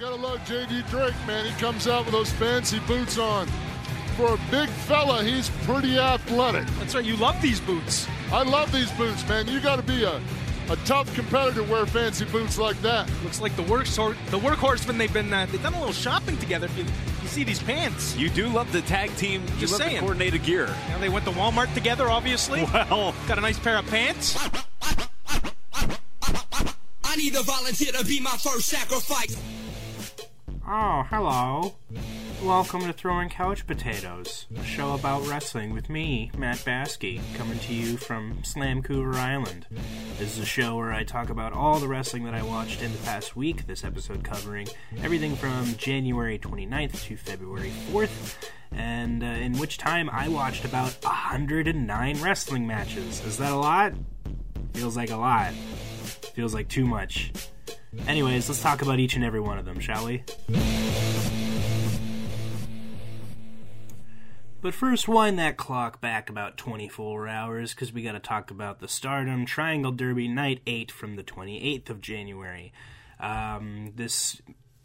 [0.00, 1.44] gotta love JD Drake, man.
[1.44, 3.46] He comes out with those fancy boots on.
[4.16, 6.66] For a big fella, he's pretty athletic.
[6.78, 8.06] That's right, you love these boots.
[8.32, 9.46] I love these boots, man.
[9.46, 10.20] You gotta be a,
[10.70, 13.10] a tough competitor to wear fancy boots like that.
[13.22, 14.98] Looks like the workhorse, the workhorsemen.
[14.98, 16.66] They've been uh, they've done a little shopping together.
[16.66, 16.84] If you,
[17.22, 19.42] you see these pants, You do love the tag team.
[19.54, 19.94] You Just love saying.
[19.96, 20.66] the coordinated gear.
[20.88, 22.08] now they went to Walmart together.
[22.10, 24.36] Obviously, Well, got a nice pair of pants.
[27.04, 29.36] I need a volunteer to be my first sacrifice.
[30.72, 31.74] Oh, hello.
[32.44, 37.74] Welcome to Throwing Couch Potatoes, a show about wrestling with me, Matt Basky, coming to
[37.74, 39.66] you from Slamcouver Island.
[40.16, 42.92] This is a show where I talk about all the wrestling that I watched in
[42.92, 44.68] the past week, this episode covering
[45.02, 48.36] everything from January 29th to February 4th,
[48.70, 53.24] and uh, in which time I watched about 109 wrestling matches.
[53.24, 53.94] Is that a lot?
[54.74, 55.52] Feels like a lot.
[56.34, 57.32] Feels like too much.
[58.06, 60.22] Anyways, let's talk about each and every one of them, shall we?
[64.62, 68.80] But first, wind that clock back about 24 hours because we got to talk about
[68.80, 72.72] the Stardom Triangle Derby Night 8 from the 28th of January.
[73.18, 74.40] Um, this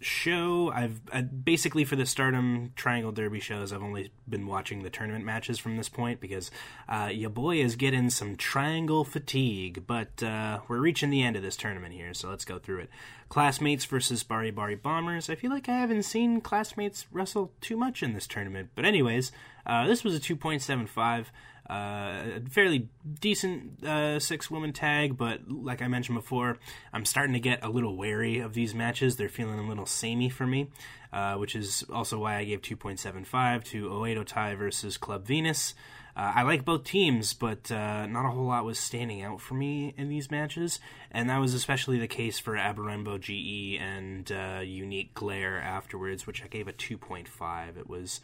[0.06, 4.90] show, I've I, basically for the Stardom Triangle Derby shows, I've only been watching the
[4.90, 6.52] tournament matches from this point because
[6.88, 9.84] uh, your boy is getting some triangle fatigue.
[9.88, 12.90] But uh, we're reaching the end of this tournament here, so let's go through it.
[13.30, 15.30] Classmates versus Bari Bari Bombers.
[15.30, 19.32] I feel like I haven't seen Classmates wrestle too much in this tournament, but anyways,
[19.66, 21.26] uh, this was a 2.75.
[21.70, 26.60] Uh, a fairly decent uh, six woman tag, but like I mentioned before,
[26.94, 29.16] I'm starting to get a little wary of these matches.
[29.16, 30.70] They're feeling a little samey for me,
[31.12, 35.74] uh, which is also why I gave 2.75 to Oedo Tai versus Club Venus.
[36.16, 39.56] Uh, I like both teams, but uh, not a whole lot was standing out for
[39.56, 40.80] me in these matches,
[41.12, 44.30] and that was especially the case for Abarenbo GE and
[44.66, 47.78] Unique Glare afterwards, which I gave a 2.5.
[47.78, 48.22] It was,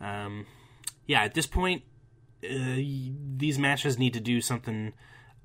[0.00, 0.46] um,
[1.06, 1.82] yeah, at this point,
[2.44, 2.76] uh,
[3.36, 4.92] these matches need to do something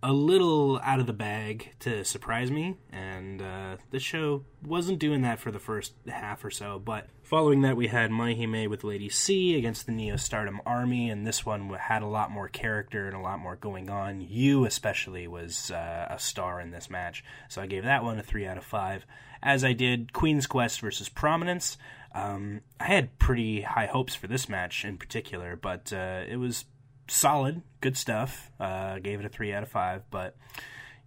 [0.02, 5.22] a little out of the bag to surprise me, and uh, the show wasn't doing
[5.24, 6.80] that for the first half or so.
[6.80, 11.28] But following that, we had Mahime with Lady C against the Neo Stardom Army, and
[11.28, 14.22] this one had a lot more character and a lot more going on.
[14.22, 18.24] You, especially, was uh, a star in this match, so I gave that one a
[18.24, 19.06] 3 out of 5.
[19.44, 21.78] As I did Queen's Quest versus Prominence.
[22.12, 26.66] Um, I had pretty high hopes for this match in particular, but uh, it was
[27.10, 28.52] solid, good stuff.
[28.60, 30.36] Uh, gave it a three out of five, but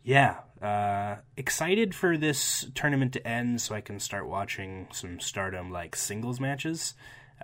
[0.05, 5.71] yeah, uh, excited for this tournament to end so I can start watching some Stardom
[5.71, 6.95] like singles matches.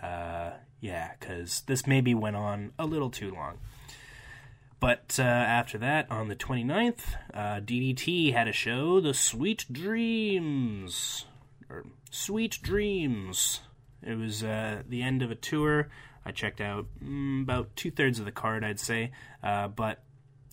[0.00, 3.58] Uh, yeah, because this maybe went on a little too long.
[4.80, 7.00] But uh, after that, on the 29th,
[7.34, 11.26] uh, DDT had a show, The Sweet Dreams.
[11.68, 13.60] Or Sweet Dreams.
[14.02, 15.88] It was uh, the end of a tour.
[16.28, 19.12] I checked out mm, about two thirds of the card, I'd say.
[19.42, 20.02] Uh, but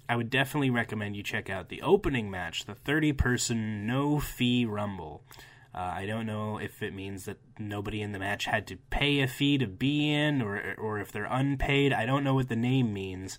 [0.08, 4.66] I would definitely recommend you check out the opening match, the 30 person no fee
[4.66, 5.24] rumble.
[5.74, 9.20] Uh, I don't know if it means that nobody in the match had to pay
[9.20, 11.92] a fee to be in, or or if they're unpaid.
[11.92, 13.38] I don't know what the name means,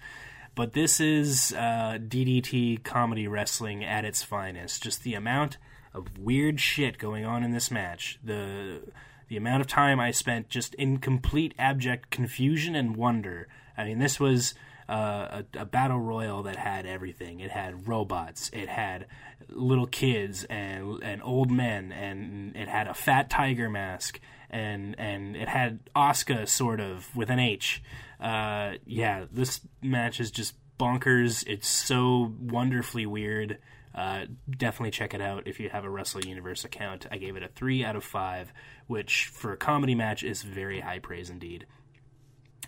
[0.54, 4.82] but this is uh, DDT comedy wrestling at its finest.
[4.82, 5.56] Just the amount
[5.94, 8.18] of weird shit going on in this match.
[8.22, 8.82] The
[9.28, 13.48] the amount of time I spent just in complete abject confusion and wonder.
[13.76, 14.54] I mean, this was
[14.88, 17.40] uh, a, a battle royal that had everything.
[17.40, 18.50] It had robots.
[18.52, 19.06] It had
[19.48, 24.20] little kids and and old men, and it had a fat tiger mask,
[24.50, 27.82] and and it had Oscar sort of with an H.
[28.20, 31.44] Uh, yeah, this match is just bonkers.
[31.46, 33.58] It's so wonderfully weird.
[33.96, 37.06] Uh, definitely check it out if you have a Wrestle Universe account.
[37.10, 38.52] I gave it a 3 out of 5,
[38.86, 41.66] which for a comedy match is very high praise indeed.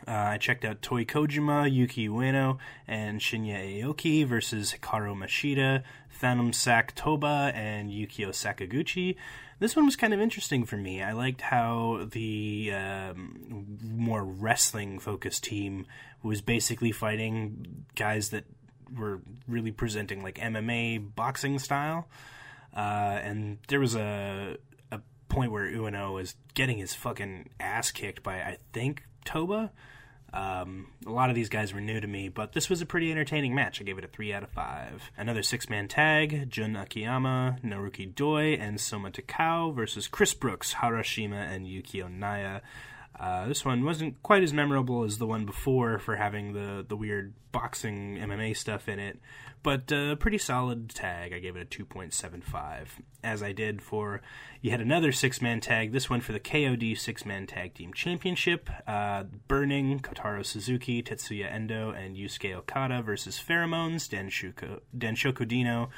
[0.07, 6.53] Uh, I checked out Toi Kojima, Yuki Ueno, and Shinya Aoki versus Hikaru Mashida, Phantom
[6.53, 9.17] Sak Toba, and Yukio Sakaguchi.
[9.59, 11.03] This one was kind of interesting for me.
[11.03, 15.85] I liked how the um, more wrestling focused team
[16.23, 18.45] was basically fighting guys that
[18.97, 22.09] were really presenting like MMA boxing style.
[22.77, 24.57] Uh, and there was a
[24.91, 29.73] a point where Ueno was getting his fucking ass kicked by I think Toba.
[30.31, 33.11] Um, a lot of these guys were new to me, but this was a pretty
[33.11, 33.81] entertaining match.
[33.81, 35.11] I gave it a 3 out of 5.
[35.17, 41.51] Another six man tag Jun Akiyama, Naruki Doi, and Soma Takao versus Chris Brooks, Harashima,
[41.51, 42.61] and Yukio Naya.
[43.19, 46.97] Uh, this one wasn't quite as memorable as the one before for having the, the
[46.97, 49.19] weird boxing MMA stuff in it,
[49.63, 51.33] but a uh, pretty solid tag.
[51.33, 52.87] I gave it a 2.75.
[53.25, 54.21] As I did for
[54.61, 57.93] you had another six man tag, this one for the KOD Six Man Tag Team
[57.93, 58.71] Championship.
[58.87, 65.91] Uh, Burning, Kotaro Suzuki, Tetsuya Endo, and Yusuke Okada versus Pheromones, Danshoku, Danshoku Dino,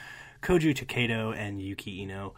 [0.43, 2.35] Koju Takeda, and Yuki Iino.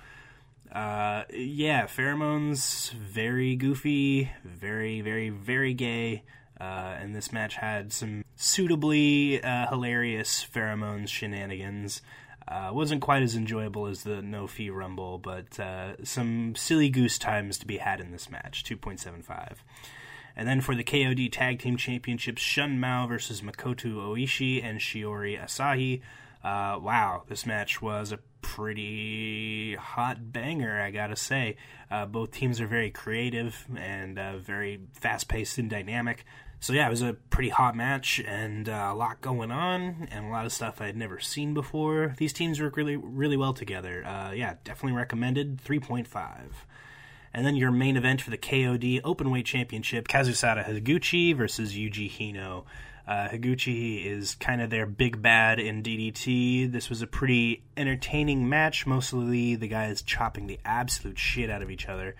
[0.73, 6.23] Uh, yeah, pheromones, very goofy, very, very, very gay.
[6.59, 12.01] Uh, and this match had some suitably uh, hilarious pheromones shenanigans.
[12.49, 17.19] Uh, wasn't quite as enjoyable as the no fee rumble, but uh, some silly goose
[17.19, 18.65] times to be had in this match.
[18.65, 19.57] 2.75.
[20.35, 25.39] And then for the KOD Tag Team Championships, Shun Mao versus Makoto Oishi and Shiori
[25.39, 26.01] Asahi.
[26.43, 28.19] Uh, wow, this match was a
[28.53, 31.57] pretty hot banger, I gotta say.
[31.91, 36.27] Uh, both teams are very creative and uh, very fast paced and dynamic.
[36.61, 40.27] So, yeah, it was a pretty hot match and uh, a lot going on and
[40.27, 42.15] a lot of stuff I had never seen before.
[42.19, 44.05] These teams work really, really well together.
[44.07, 46.07] Uh, yeah, definitely recommended 3.5.
[47.33, 52.65] And then your main event for the KOD Openweight Championship Kazusada Higuchi versus Yuji Hino.
[53.07, 56.71] Uh, Higuchi is kind of their big bad in DDT.
[56.71, 58.87] This was a pretty entertaining match.
[58.87, 62.15] Mostly the guys chopping the absolute shit out of each other.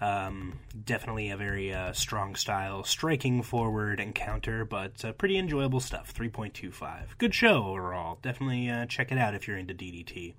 [0.00, 6.14] Um, definitely a very uh, strong style, striking forward encounter, but uh, pretty enjoyable stuff.
[6.14, 7.18] 3.25.
[7.18, 8.18] Good show overall.
[8.22, 10.34] Definitely uh, check it out if you're into DDT.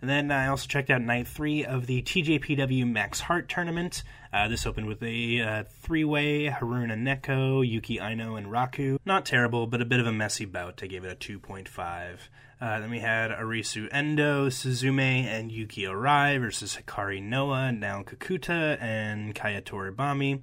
[0.00, 4.02] And then I also checked out night three of the TJPW Max Heart tournament.
[4.32, 8.98] Uh, this opened with a uh, three way Haruna Neko, Yuki Aino, and Raku.
[9.04, 10.80] Not terrible, but a bit of a messy bout.
[10.82, 12.18] I gave it a 2.5.
[12.58, 18.80] Uh, then we had Arisu Endo, Suzume, and Yuki Arai versus Hikari Noa, Naon Kakuta,
[18.80, 20.40] and Kaya Toribami.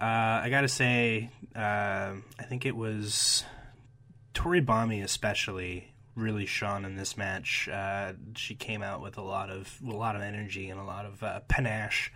[0.00, 0.04] Uh,
[0.44, 1.58] I gotta say, uh,
[2.38, 3.44] I think it was
[4.34, 7.68] Toribami especially really shone in this match.
[7.68, 11.06] Uh, she came out with a lot of a lot of energy and a lot
[11.06, 12.12] of uh, panache.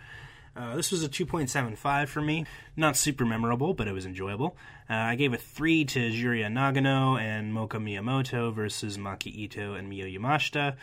[0.53, 2.45] Uh, this was a 2.75 for me.
[2.75, 4.57] Not super memorable, but it was enjoyable.
[4.89, 9.89] Uh, I gave a 3 to Juria Nagano and Moka Miyamoto versus Maki Ito and
[9.89, 10.75] Miyu Yamashita.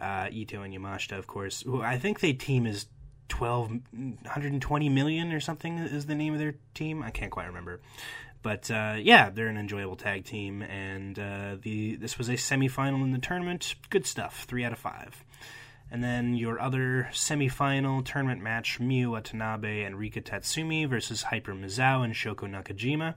[0.00, 2.86] Uh, Ito and Yamashita, of course, I think they team is
[3.28, 7.02] 12, 120 million or something is the name of their team.
[7.02, 7.80] I can't quite remember.
[8.44, 13.02] But uh, yeah, they're an enjoyable tag team, and uh, the this was a semifinal
[13.02, 13.74] in the tournament.
[13.88, 15.24] Good stuff, three out of five.
[15.90, 22.04] And then your other semifinal tournament match, Miyu Watanabe and Rika Tatsumi versus Hyper Mizuho
[22.04, 23.14] and Shoko Nakajima.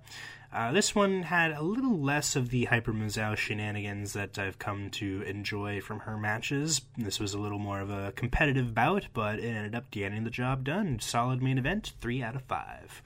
[0.54, 4.90] Uh, this one had a little less of the Hyper Mizuho shenanigans that I've come
[4.92, 6.82] to enjoy from her matches.
[6.98, 10.30] This was a little more of a competitive bout, but it ended up getting the
[10.30, 11.00] job done.
[11.00, 13.02] Solid main event, three out of five.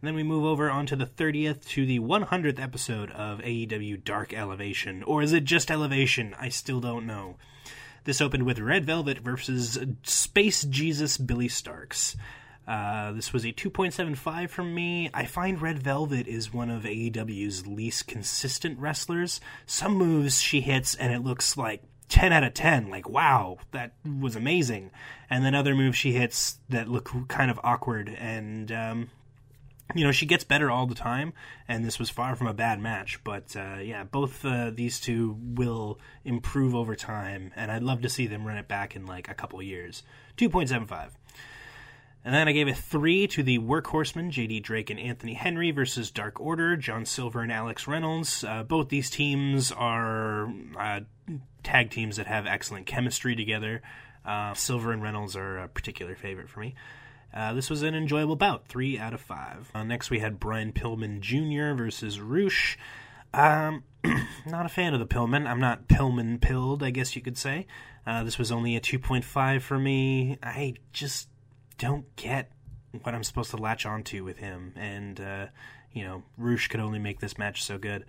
[0.00, 4.32] And then we move over onto the 30th to the 100th episode of AEW Dark
[4.32, 5.02] Elevation.
[5.02, 6.34] Or is it just Elevation?
[6.40, 7.36] I still don't know.
[8.04, 12.16] This opened with Red Velvet versus Space Jesus Billie Starkz.
[12.66, 15.10] Uh, this was a 2.75 from me.
[15.12, 19.38] I find Red Velvet is one of AEW's least consistent wrestlers.
[19.66, 22.88] Some moves she hits and it looks like 10 out of 10.
[22.88, 24.92] Like, wow, that was amazing.
[25.28, 29.10] And then other moves she hits that look kind of awkward and um,
[29.94, 31.32] you know she gets better all the time
[31.68, 35.36] and this was far from a bad match but uh, yeah both uh, these two
[35.40, 39.28] will improve over time and i'd love to see them run it back in like
[39.28, 40.02] a couple years
[40.36, 41.10] 2.75
[42.24, 46.10] and then I gave a three to the Workhorsemen, JD Drake and Anthony Henry versus
[46.10, 48.44] Dark Order, John Silver and Alex Reynolds.
[48.44, 51.00] Uh, both these teams are uh,
[51.62, 53.80] tag teams that have excellent chemistry together.
[54.24, 56.74] Uh, Silver and Reynolds are a particular favorite for me.
[57.32, 59.70] Uh, this was an enjoyable bout, three out of five.
[59.74, 61.76] Uh, next, we had Brian Pillman Jr.
[61.76, 62.78] versus Rush.
[63.32, 63.84] Um,
[64.46, 65.46] not a fan of the Pillman.
[65.46, 67.66] I'm not Pillman pilled, I guess you could say.
[68.06, 70.38] Uh, this was only a 2.5 for me.
[70.42, 71.28] I just
[71.78, 72.50] don't get
[73.02, 75.46] what I'm supposed to latch onto with him, and uh,
[75.92, 78.04] you know, Rush could only make this match so good.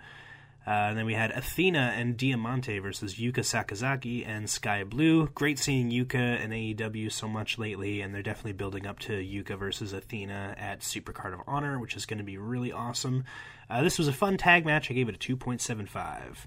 [0.65, 5.27] Uh, and then we had Athena and Diamante versus Yuka Sakazaki and Sky Blue.
[5.27, 9.57] Great seeing Yuka and AEW so much lately, and they're definitely building up to Yuka
[9.57, 13.23] versus Athena at Supercard of Honor, which is going to be really awesome.
[13.71, 14.91] Uh, this was a fun tag match.
[14.91, 16.45] I gave it a 2.75.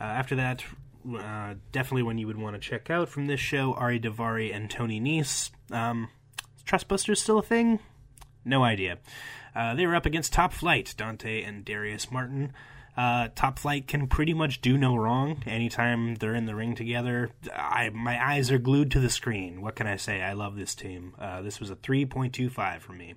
[0.00, 0.64] Uh, after that,
[1.16, 4.68] uh, definitely one you would want to check out from this show Ari Daivari and
[4.68, 5.50] Tony Nese.
[5.70, 6.08] Um,
[6.66, 7.78] Trustbusters still a thing?
[8.44, 8.98] No idea.
[9.54, 12.52] Uh, they were up against Top Flight, Dante and Darius Martin.
[12.96, 15.42] Uh, Top Flight can pretty much do no wrong.
[15.46, 19.60] Anytime they're in the ring together, I, my eyes are glued to the screen.
[19.60, 20.22] What can I say?
[20.22, 21.14] I love this team.
[21.18, 23.14] Uh, this was a 3.25 for me.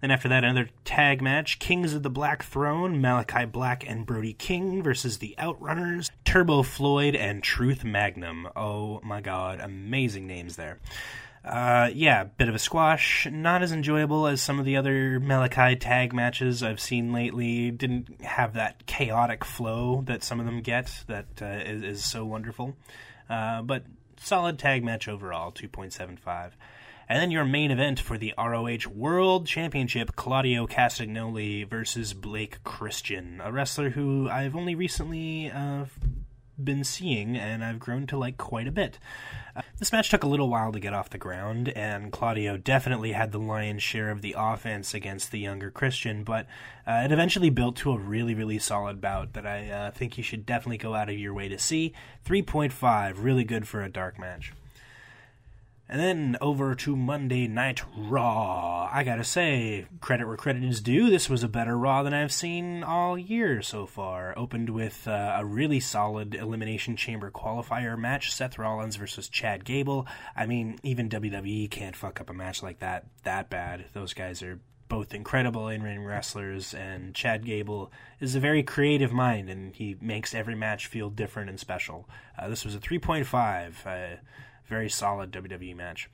[0.00, 4.32] Then after that, another tag match: Kings of the Black Throne, Malachi Black and Brody
[4.32, 8.48] King versus the Outrunners, Turbo Floyd and Truth Magnum.
[8.56, 10.78] Oh my God, amazing names there.
[11.44, 13.26] Uh, yeah, bit of a squash.
[13.30, 17.70] Not as enjoyable as some of the other Malachi tag matches I've seen lately.
[17.70, 22.26] Didn't have that chaotic flow that some of them get that uh, is, is so
[22.26, 22.76] wonderful.
[23.28, 23.84] Uh, but
[24.18, 26.52] solid tag match overall, 2.75.
[27.08, 33.40] And then your main event for the ROH World Championship, Claudio Castagnoli versus Blake Christian,
[33.42, 35.86] a wrestler who I've only recently uh,
[36.62, 38.98] been seeing and I've grown to like quite a bit.
[39.78, 43.32] This match took a little while to get off the ground, and Claudio definitely had
[43.32, 46.46] the lion's share of the offense against the younger Christian, but
[46.86, 50.24] uh, it eventually built to a really, really solid bout that I uh, think you
[50.24, 51.94] should definitely go out of your way to see.
[52.26, 54.52] 3.5, really good for a dark match.
[55.90, 58.88] And then over to Monday Night Raw.
[58.92, 62.32] I gotta say, credit where credit is due, this was a better Raw than I've
[62.32, 64.32] seen all year so far.
[64.38, 70.06] Opened with uh, a really solid Elimination Chamber qualifier match Seth Rollins versus Chad Gable.
[70.36, 73.86] I mean, even WWE can't fuck up a match like that that bad.
[73.92, 79.12] Those guys are both incredible in ring wrestlers, and Chad Gable is a very creative
[79.12, 82.08] mind, and he makes every match feel different and special.
[82.38, 83.86] Uh, this was a 3.5.
[83.86, 84.20] Uh,
[84.70, 86.08] very solid WWE match.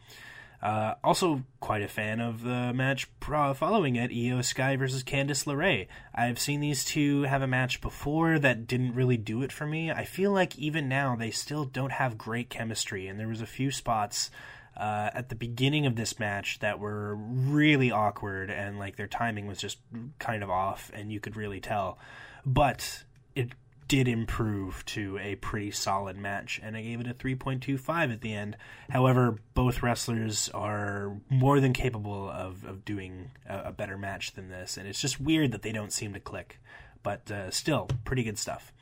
[0.63, 5.87] Uh, also, quite a fan of the match following it, Iyo Sky versus Candice LeRae.
[6.15, 9.91] I've seen these two have a match before that didn't really do it for me.
[9.91, 13.47] I feel like even now they still don't have great chemistry, and there was a
[13.47, 14.31] few spots
[14.77, 19.47] uh, at the beginning of this match that were really awkward, and like their timing
[19.47, 19.79] was just
[20.19, 21.99] kind of off, and you could really tell.
[22.47, 23.51] But it
[23.89, 28.35] did improve to a pretty solid match, and I gave it a 3.25 at the
[28.35, 28.57] end.
[28.91, 34.49] However, both wrestlers are more than capable of, of doing a, a better match than
[34.49, 36.59] this, and it's just weird that they don't seem to click.
[37.03, 38.73] But uh, still, pretty good stuff.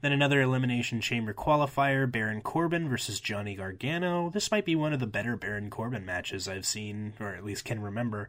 [0.00, 4.30] Then another Elimination Chamber qualifier Baron Corbin versus Johnny Gargano.
[4.30, 7.64] This might be one of the better Baron Corbin matches I've seen, or at least
[7.64, 8.28] can remember.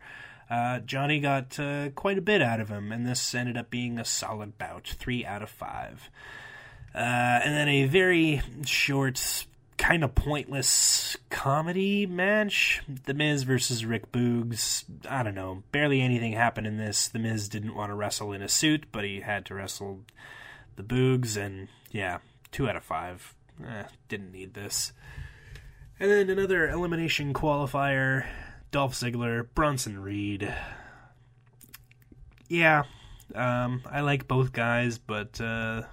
[0.50, 4.00] Uh, Johnny got uh, quite a bit out of him, and this ended up being
[4.00, 6.10] a solid bout, three out of five.
[6.94, 9.46] Uh, and then a very short,
[9.78, 14.86] kind of pointless comedy match The Miz versus Rick Boogs.
[15.08, 17.08] I don't know, barely anything happened in this.
[17.08, 20.02] The Miz didn't want to wrestle in a suit, but he had to wrestle
[20.76, 22.20] the Boogs, and yeah,
[22.52, 23.36] two out of five.
[23.64, 24.94] Eh, didn't need this.
[26.00, 28.26] And then another elimination qualifier
[28.72, 30.54] Dolph Ziggler, Bronson Reed.
[32.48, 32.84] Yeah,
[33.36, 35.84] um, I like both guys, but uh,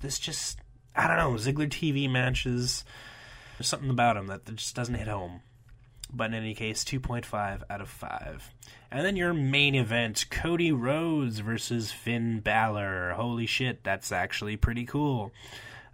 [0.00, 0.58] this just
[0.94, 2.84] I don't know Ziggler TV matches.
[3.58, 5.40] There's something about him that just doesn't hit home.
[6.14, 8.50] But in any case, 2.5 out of 5.
[8.90, 13.12] And then your main event Cody Rhodes versus Finn Balor.
[13.12, 15.32] Holy shit, that's actually pretty cool.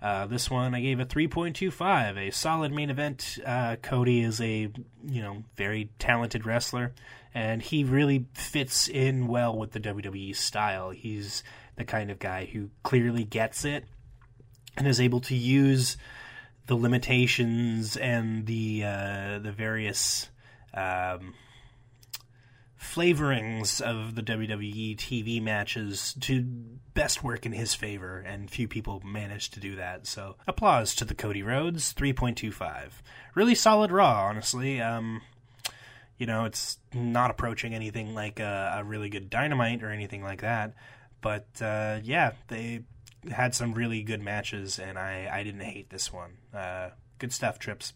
[0.00, 3.38] Uh, this one I gave a 3.25, a solid main event.
[3.44, 4.70] Uh, Cody is a
[5.04, 6.92] you know very talented wrestler,
[7.34, 10.90] and he really fits in well with the WWE style.
[10.90, 11.42] He's
[11.76, 13.84] the kind of guy who clearly gets it
[14.76, 15.96] and is able to use
[16.66, 20.28] the limitations and the uh, the various
[20.74, 21.34] um,
[22.80, 26.42] flavorings of the WWE TV matches to
[26.94, 30.06] best work in his favor, and few people managed to do that.
[30.06, 32.90] So, applause to the Cody Rhodes, 3.25.
[33.34, 34.80] Really solid Raw, honestly.
[34.80, 35.22] Um,
[36.18, 40.40] you know, it's not approaching anything like a, a really good Dynamite or anything like
[40.42, 40.74] that,
[41.20, 42.82] but uh, yeah, they
[43.30, 46.38] had some really good matches, and I, I didn't hate this one.
[46.54, 47.92] Uh, good stuff, Trips.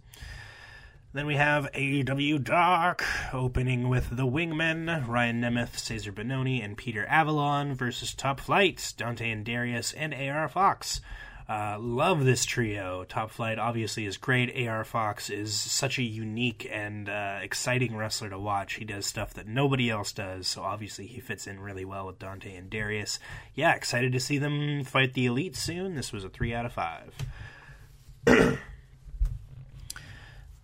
[1.15, 3.05] Then we have AEW Dark
[3.35, 9.31] opening with the Wingmen, Ryan Nemeth, Cezar Bononi, and Peter Avalon versus Top Flight, Dante
[9.31, 11.03] and Darius, and AR Fox.
[11.47, 13.05] Uh, love this trio.
[13.05, 14.67] Top Flight obviously is great.
[14.67, 18.75] AR Fox is such a unique and uh, exciting wrestler to watch.
[18.75, 22.19] He does stuff that nobody else does, so obviously he fits in really well with
[22.19, 23.19] Dante and Darius.
[23.55, 25.95] Yeah, excited to see them fight the Elite soon.
[25.95, 26.73] This was a 3 out of
[28.27, 28.59] 5.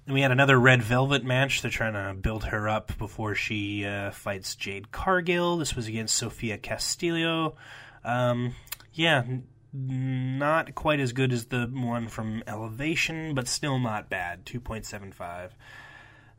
[0.08, 1.60] And we had another Red Velvet match.
[1.60, 5.58] They're trying to build her up before she uh, fights Jade Cargill.
[5.58, 7.56] This was against Sofia Castillo.
[8.04, 8.54] Um,
[8.94, 9.22] yeah,
[9.70, 14.46] not quite as good as the one from Elevation, but still not bad.
[14.46, 15.50] 2.75.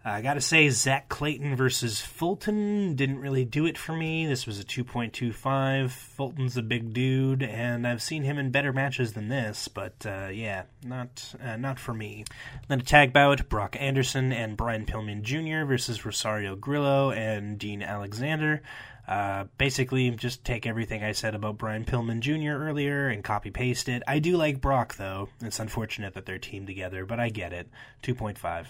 [0.03, 4.25] I gotta say, Zach Clayton versus Fulton didn't really do it for me.
[4.25, 5.91] This was a 2.25.
[5.91, 10.29] Fulton's a big dude, and I've seen him in better matches than this, but uh,
[10.31, 12.23] yeah, not uh, not for me.
[12.69, 15.67] Then a tag bout: Brock Anderson and Brian Pillman Jr.
[15.67, 18.61] versus Rosario Grillo and Dean Alexander.
[19.05, 22.51] Uh, basically, just take everything I said about Brian Pillman Jr.
[22.51, 24.03] earlier and copy paste it.
[24.07, 25.29] I do like Brock, though.
[25.41, 27.67] It's unfortunate that they're teamed together, but I get it.
[28.03, 28.67] 2.5.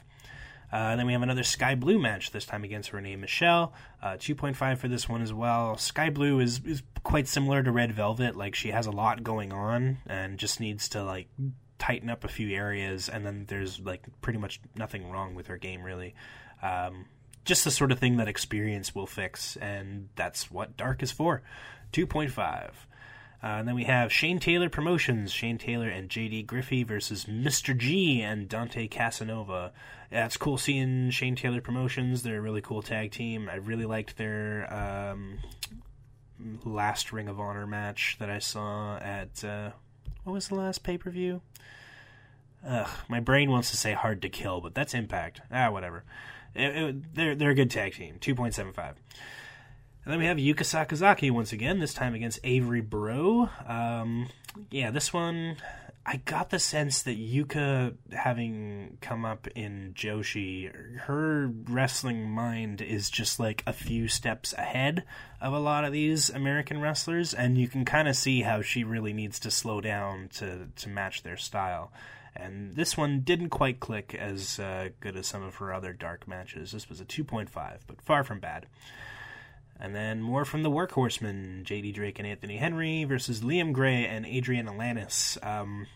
[0.71, 3.73] Uh, then we have another Sky Blue match, this time against Renee Michelle.
[4.01, 5.77] Uh, 2.5 for this one as well.
[5.77, 8.35] Sky Blue is, is quite similar to Red Velvet.
[8.35, 11.27] Like, she has a lot going on and just needs to, like,
[11.79, 15.57] tighten up a few areas, and then there's, like, pretty much nothing wrong with her
[15.57, 16.13] game, really.
[16.61, 17.05] Um,
[17.45, 21.41] just the sort of thing that experience will fix, and that's what Dark is for.
[21.93, 22.71] 2.5.
[23.41, 27.75] Uh, and then we have Shane Taylor Promotions, Shane Taylor and JD Griffey versus Mr.
[27.77, 29.71] G and Dante Casanova.
[30.11, 32.23] Yeah, it's cool seeing Shane Taylor Promotions.
[32.23, 33.49] They're a really cool tag team.
[33.49, 35.39] I really liked their um,
[36.65, 39.71] last Ring of Honor match that I saw at uh,
[40.23, 41.41] what was the last pay per view?
[42.67, 45.41] Ugh, my brain wants to say Hard to Kill, but that's Impact.
[45.51, 46.03] Ah, whatever.
[46.55, 48.17] It, it, they're they're a good tag team.
[48.19, 48.95] Two point seven five.
[50.05, 53.49] And then we have Yuka Sakazaki once again, this time against Avery Breaux.
[53.67, 54.29] Um,
[54.71, 55.57] yeah, this one,
[56.05, 63.09] I got the sense that Yuka, having come up in Joshi, her wrestling mind is
[63.09, 65.03] just like a few steps ahead
[65.41, 68.83] of a lot of these American wrestlers, and you can kind of see how she
[68.83, 71.91] really needs to slow down to, to match their style.
[72.35, 76.27] And this one didn't quite click as uh, good as some of her other dark
[76.27, 76.71] matches.
[76.71, 77.49] This was a 2.5,
[77.85, 78.65] but far from bad.
[79.79, 81.93] And then more from the Workhorsemen, J.D.
[81.93, 85.41] Drake and Anthony Henry versus Liam Gray and Adrian Alanis.
[85.45, 85.87] Um,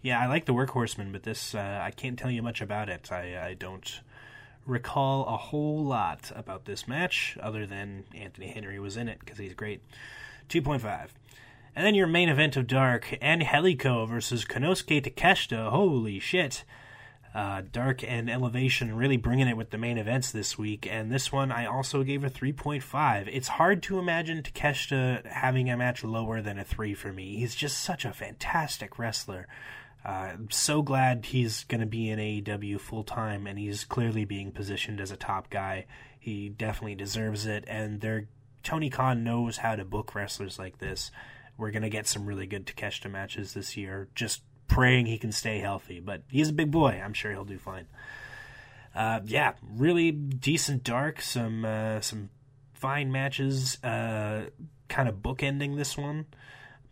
[0.00, 3.10] yeah, I like the Workhorsemen, but this uh, I can't tell you much about it.
[3.10, 4.00] I, I don't
[4.64, 9.38] recall a whole lot about this match other than Anthony Henry was in it because
[9.38, 9.82] he's great.
[10.48, 11.08] 2.5.
[11.74, 15.70] And then your main event of Dark, Angelico versus Konosuke Takeshita.
[15.70, 16.64] Holy shit.
[17.36, 21.30] Uh, Dark and Elevation really bringing it with the main events this week, and this
[21.30, 23.28] one I also gave a 3.5.
[23.30, 27.36] It's hard to imagine Takeshita having a match lower than a 3 for me.
[27.36, 29.46] He's just such a fantastic wrestler.
[30.02, 34.24] Uh, I'm so glad he's going to be in AEW full time, and he's clearly
[34.24, 35.84] being positioned as a top guy.
[36.18, 38.28] He definitely deserves it, and they're,
[38.62, 41.10] Tony Khan knows how to book wrestlers like this.
[41.58, 44.08] We're going to get some really good Takeshita matches this year.
[44.14, 46.00] Just praying he can stay healthy.
[46.00, 47.00] But he's a big boy.
[47.02, 47.86] I'm sure he'll do fine.
[48.94, 51.20] Uh, yeah, really decent dark.
[51.20, 52.30] Some uh, some
[52.72, 53.82] fine matches.
[53.84, 54.46] Uh,
[54.88, 56.26] kind of bookending this one.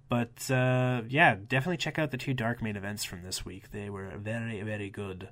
[0.08, 3.70] But uh, yeah, definitely check out the two dark main events from this week.
[3.70, 5.28] They were very very good.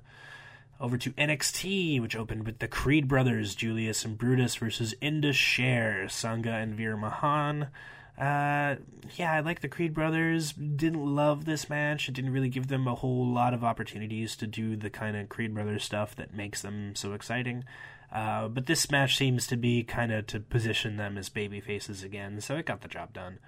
[0.79, 6.05] Over to NXT, which opened with the Creed brothers, Julius and Brutus versus Indus Sher,
[6.07, 7.69] Sangha and Veer Mahaan.
[8.17, 8.75] Uh,
[9.15, 10.53] yeah, I like the Creed brothers.
[10.53, 12.07] Didn't love this match.
[12.07, 15.29] It didn't really give them a whole lot of opportunities to do the kind of
[15.29, 17.63] Creed brothers stuff that makes them so exciting.
[18.11, 22.03] Uh, but this match seems to be kind of to position them as baby faces
[22.03, 23.39] again, so it got the job done.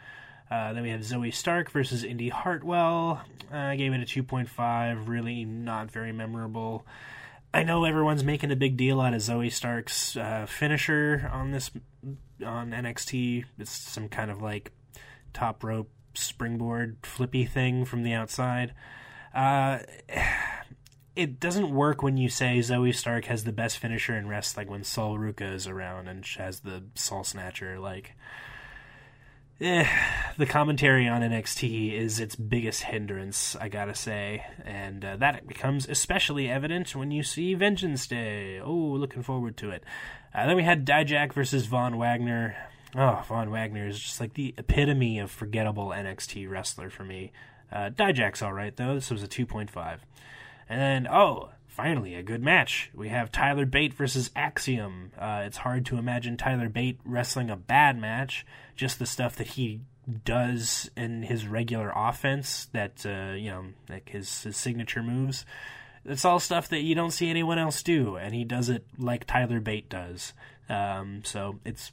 [0.49, 3.21] Uh, then we have Zoey Stark versus Indi Hartwell.
[3.51, 5.08] Uh, I gave it a 2.5.
[5.08, 6.86] Really not very memorable.
[7.56, 11.72] I know everyone's making a big deal out of Zoey Stark's uh, finisher on this
[12.46, 13.46] on NXT.
[13.58, 14.74] It's some kind of like
[15.32, 18.74] top rope springboard flippy thing from the outside.
[19.34, 19.80] Uh,
[21.15, 24.84] it doesn't work when you say Zoey Stark has the best finisher in wrestling when
[24.84, 27.80] Sol Ruca is around and she has the Sol Snatcher.
[27.80, 28.18] Like,
[29.62, 29.88] eh,
[30.38, 35.88] the commentary on NXT is its biggest hindrance, I gotta say, and uh, that becomes
[35.88, 38.60] especially evident when you see Vengeance Day.
[38.60, 39.84] Oh, looking forward to it.
[40.34, 42.56] Uh, then we had Dijak versus Von Wagner.
[42.96, 47.32] Oh, Von Wagner is just like the epitome of forgettable NXT wrestler for me.
[47.72, 48.96] Uh, Dijak's alright, though.
[48.96, 50.00] This was a 2.5.
[50.70, 52.90] And then, oh, finally, a good match.
[52.96, 55.12] We have Tyler Bate versus Axiom.
[55.20, 58.46] Uh, it's hard to imagine Tyler Bate wrestling a bad match.
[58.78, 59.82] Just the stuff that he
[60.24, 65.46] does in his regular offense, that, uh, you know, like his, his signature moves.
[66.06, 69.26] It's all stuff that you don't see anyone else do, and he does it like
[69.26, 70.34] Tyler Bate does.
[70.70, 71.92] Um, so it's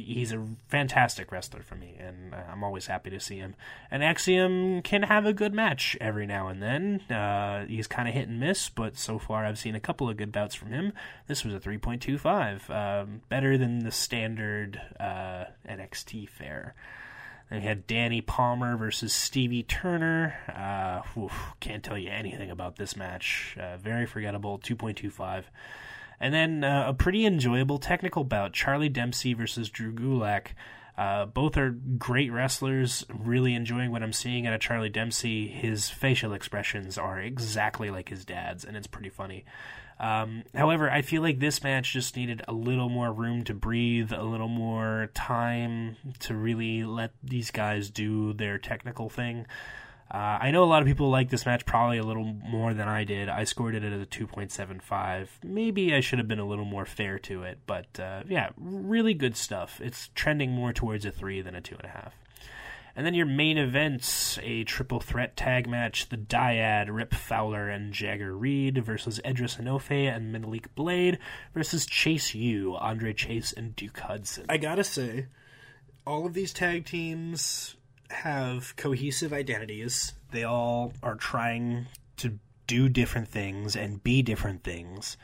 [0.00, 3.54] he's a fantastic wrestler for me, and I'm always happy to see him.
[3.90, 7.00] And Axiom can have a good match every now and then.
[7.14, 10.16] Uh, he's kind of hit and miss, but so far I've seen a couple of
[10.16, 10.92] good bouts from him.
[11.26, 16.74] This was a 3.25, um, better than the standard uh, NXT fare.
[17.50, 20.34] Then we had Dani Palmer versus Stevie Turner.
[20.48, 23.58] Uh, oof, can't tell you anything about this match.
[23.60, 25.44] Uh, very forgettable, 2.25.
[26.22, 30.52] And then uh, a pretty enjoyable technical bout Charlie Dempsey versus Drew Gulak.
[30.96, 33.04] Uh, both are great wrestlers.
[33.12, 35.48] Really enjoying what I'm seeing out of Charlie Dempsey.
[35.48, 39.44] His facial expressions are exactly like his dad's, and it's pretty funny.
[39.98, 44.12] Um, however, I feel like this match just needed a little more room to breathe,
[44.12, 49.46] a little more time to really let these guys do their technical thing.
[50.12, 52.86] Uh, I know a lot of people like this match probably a little more than
[52.86, 53.30] I did.
[53.30, 55.28] I scored it at a 2.75.
[55.42, 59.14] Maybe I should have been a little more fair to it, but uh, yeah, really
[59.14, 59.80] good stuff.
[59.80, 62.10] It's trending more towards a 3 than a 2.5.
[62.94, 67.94] And then your main events a triple threat tag match the Dyad, Rip Fowler, and
[67.94, 71.18] Jagger Reed versus Edris Enofe and Malik Blade
[71.54, 74.44] versus Chase U, Andre Chase, and Duke Hudson.
[74.50, 75.28] I gotta say,
[76.06, 77.76] all of these tag teams
[78.12, 80.12] have cohesive identities.
[80.30, 81.86] They all are trying
[82.18, 85.16] to do different things and be different things.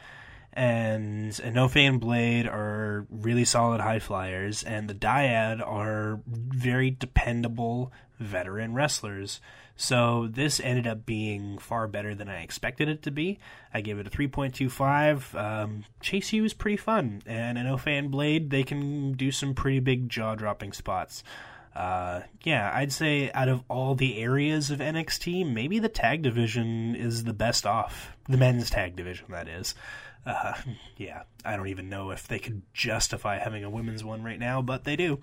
[0.52, 7.92] And Enofe and Blade are really solid high flyers, and the Dyad are very dependable
[8.18, 9.40] veteran wrestlers.
[9.76, 13.38] So this ended up being far better than I expected it to be.
[13.72, 15.34] I gave it a 3.25.
[15.40, 19.78] Um, Chase U is pretty fun, and Enofe and Blade, they can do some pretty
[19.78, 21.22] big jaw dropping spots
[21.78, 26.96] uh, yeah, I'd say out of all the areas of NXT, maybe the tag division
[26.96, 28.16] is the best off.
[28.28, 29.76] The men's tag division, that is.
[30.26, 30.54] Uh,
[30.96, 34.60] yeah, I don't even know if they could justify having a women's one right now,
[34.60, 35.20] but they do.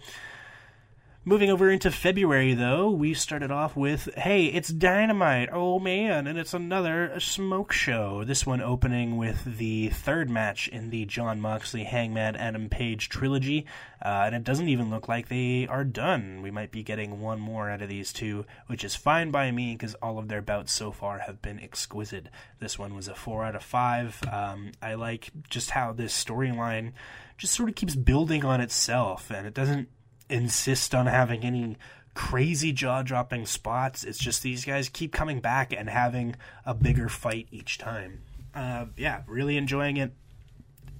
[1.27, 5.49] Moving over into February, though, we started off with, hey, it's Dynamite.
[5.51, 6.27] Oh, man.
[6.27, 8.23] And it's another smoke show.
[8.23, 13.65] This one opening with the third match in the Jon Moxley Hangman Adam Page trilogy.
[13.99, 16.43] Uh, and it doesn't even look like they are done.
[16.43, 19.73] We might be getting one more out of these two, which is fine by me
[19.73, 22.27] because all of their bouts so far have been exquisite.
[22.59, 24.21] This one was a 4 out of 5.
[24.31, 26.91] Um, I like just how this storyline
[27.35, 29.89] just sort of keeps building on itself and it doesn't
[30.29, 31.77] insist on having any
[32.13, 34.03] crazy jaw dropping spots.
[34.03, 36.35] It's just these guys keep coming back and having
[36.65, 38.21] a bigger fight each time.
[38.53, 40.13] Uh, yeah, really enjoying it.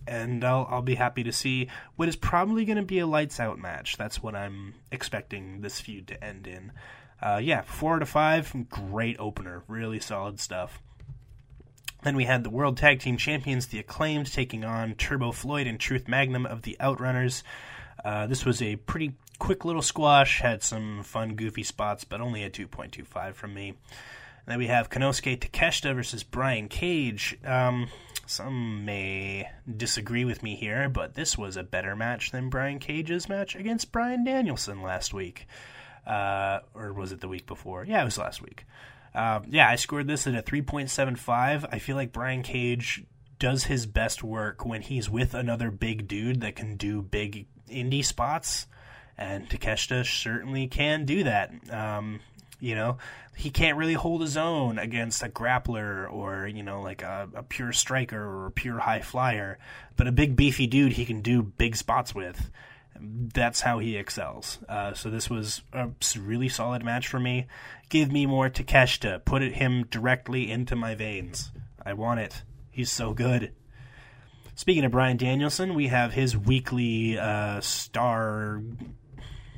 [0.07, 3.39] And I'll, I'll be happy to see what is probably going to be a lights
[3.39, 3.97] out match.
[3.97, 6.71] That's what I'm expecting this feud to end in.
[7.21, 10.79] Uh, yeah, four out of five, great opener, really solid stuff.
[12.03, 15.79] Then we had the World Tag Team Champions, the Acclaimed, taking on Turbo Floyd and
[15.79, 17.41] Truth Magnum of the Outrunners.
[18.05, 22.43] Uh, this was a pretty quick little squash, had some fun, goofy spots, but only
[22.43, 23.69] a 2.25 from me.
[23.69, 23.77] And
[24.45, 27.35] then we have Konosuke Takeshita versus Brian Cage.
[27.43, 27.87] Um,
[28.27, 33.27] some may disagree with me here, but this was a better match than Brian Cage's
[33.27, 35.47] match against Bryan Danielson last week.
[36.05, 37.83] Uh, or was it the week before?
[37.85, 38.65] Yeah, it was last week.
[39.15, 41.69] Uh, yeah, I scored this at a 3.75.
[41.71, 43.03] I feel like Brian Cage
[43.39, 48.05] does his best work when he's with another big dude that can do big indie
[48.05, 48.67] spots,
[49.17, 51.51] and Takeshita certainly can do that.
[51.71, 52.19] Um,
[52.59, 52.97] you know,
[53.35, 57.43] he can't really hold his own against a grappler or, you know, like a, a,
[57.43, 59.59] pure striker or a pure high flyer.
[59.97, 62.49] But a big beefy dude he can do big spots with.
[62.97, 64.59] That's how he excels.
[64.69, 67.47] Uh, so this was a really solid match for me.
[67.89, 69.25] Give me more Takeshita.
[69.25, 71.51] Put him directly into my veins.
[71.85, 72.41] I want it.
[72.75, 73.53] He's so good.
[74.53, 78.61] Speaking of Bryan Danielson, we have his weekly uh, star,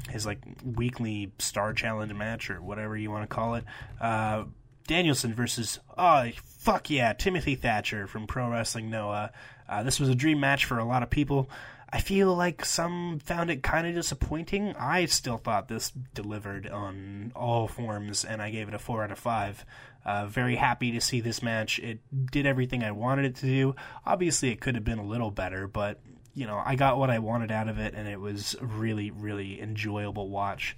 [0.07, 3.63] his like weekly star challenge match or whatever you want to call it.
[3.99, 4.43] Uh,
[4.85, 9.31] Danielson versus oh fuck yeah, Timothy Thatcher from Pro Wrestling Noah.
[9.67, 11.49] Uh, this was a dream match for a lot of people.
[11.89, 14.75] I feel like some found it kind of disappointing.
[14.77, 19.11] I still thought this delivered on all forms, and I gave it a four out
[19.11, 19.65] of five.
[20.07, 21.79] Uh, very happy to see this match.
[21.79, 21.99] It
[22.31, 23.75] did everything I wanted it to do.
[24.05, 25.99] Obviously, it could have been a little better, but
[26.33, 29.61] you know, I got what I wanted out of it, and it was really, really
[29.61, 30.77] enjoyable watch.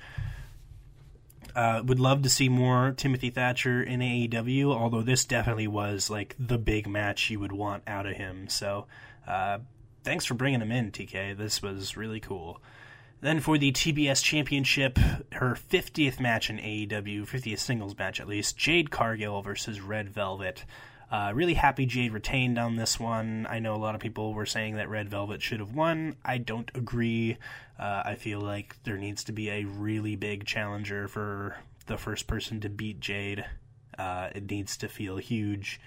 [1.56, 6.36] Uh, would love to see more Timothy Thatcher in AEW, although this definitely was like
[6.40, 8.50] the big match you would want out of him.
[8.50, 8.88] So,
[9.28, 9.60] uh,
[10.04, 11.38] thanks for bringing him in, TK.
[11.38, 12.62] This was really cool.
[13.22, 14.98] Then for the TBS Championship,
[15.34, 20.64] her 50th match in AEW, 50th singles match at least, Jade Cargill versus Red Velvet.
[21.12, 23.46] Uh, really happy Jade retained on this one.
[23.50, 26.16] I know a lot of people were saying that Red Velvet should have won.
[26.24, 27.38] I don't agree.
[27.78, 32.28] Uh, I feel like there needs to be a really big challenger for the first
[32.28, 33.44] person to beat Jade.
[33.98, 35.82] Uh, it needs to feel huge.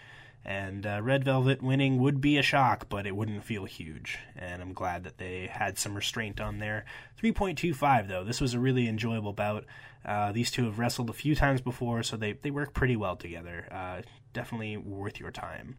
[0.44, 4.18] And uh, Red Velvet winning would be a shock, but it wouldn't feel huge.
[4.36, 6.84] And I'm glad that they had some restraint on there.
[7.22, 8.24] 3.25, though.
[8.24, 9.64] This was a really enjoyable bout.
[10.04, 13.14] Uh, these two have wrestled a few times before, so they, they work pretty well
[13.14, 13.68] together.
[13.70, 14.02] Uh,
[14.32, 15.76] definitely worth your time.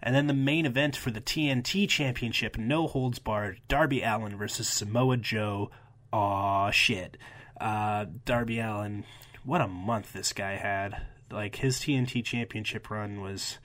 [0.00, 4.68] And then the main event for the TNT Championship, no holds barred, Darby Allin versus
[4.68, 5.70] Samoa Joe.
[6.12, 7.16] Aw, shit.
[7.60, 9.04] Uh, Darby Allin,
[9.44, 11.02] what a month this guy had.
[11.30, 13.58] Like, his TNT Championship run was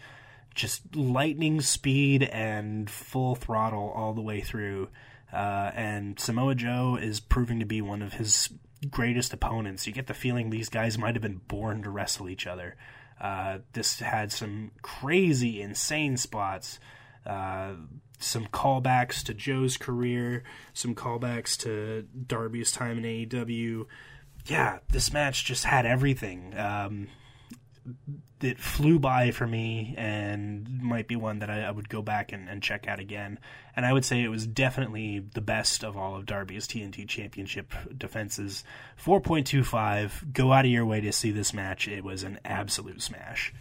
[0.54, 4.90] just lightning speed and full throttle all the way through.
[5.32, 8.50] Uh, and Samoa Joe is proving to be one of his
[8.90, 9.88] greatest opponents.
[9.88, 12.76] You get the feeling these guys might have been born to wrestle each other.
[13.20, 16.80] Uh, this had some crazy, insane spots.
[17.26, 17.74] Uh,
[18.20, 23.86] some callbacks to Joe's career, some callbacks to Darby's time in AEW.
[24.46, 26.58] Yeah, this match just had everything.
[26.58, 27.08] Um,
[28.40, 32.32] that flew by for me and might be one that I, I would go back
[32.32, 33.40] and, and, check out again.
[33.76, 37.74] And I would say it was definitely the best of all of Darby's TNT Championship
[37.98, 38.64] defenses.
[39.04, 40.34] 4.25.
[40.34, 41.88] Go out of your way to see this match.
[41.88, 43.54] It was an absolute smash.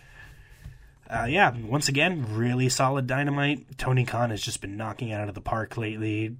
[1.09, 3.77] Uh, yeah, once again, really solid dynamite.
[3.77, 6.37] Tony Khan has just been knocking it out of the park lately,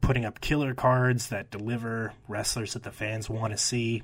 [0.00, 4.02] putting up killer cards that deliver wrestlers that the fans want to see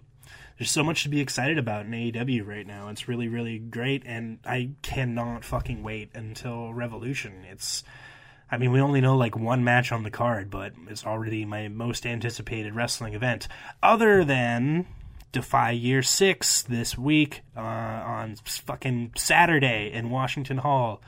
[0.59, 2.89] there's so much to be excited about in AEW right now.
[2.89, 7.45] It's really, really great, and I cannot fucking wait until Revolution.
[7.51, 7.85] It's,
[8.51, 11.69] I mean, we only know like one match on the card, but it's already my
[11.69, 13.49] most anticipated wrestling event,
[13.83, 14.87] other than
[15.33, 21.03] Defy Year Six this week uh, on fucking Saturday in Washington Hall.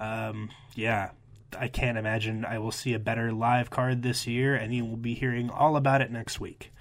[0.00, 1.10] Um, yeah,
[1.58, 4.96] I can't imagine I will see a better live card this year, and you will
[4.96, 6.72] be hearing all about it next week.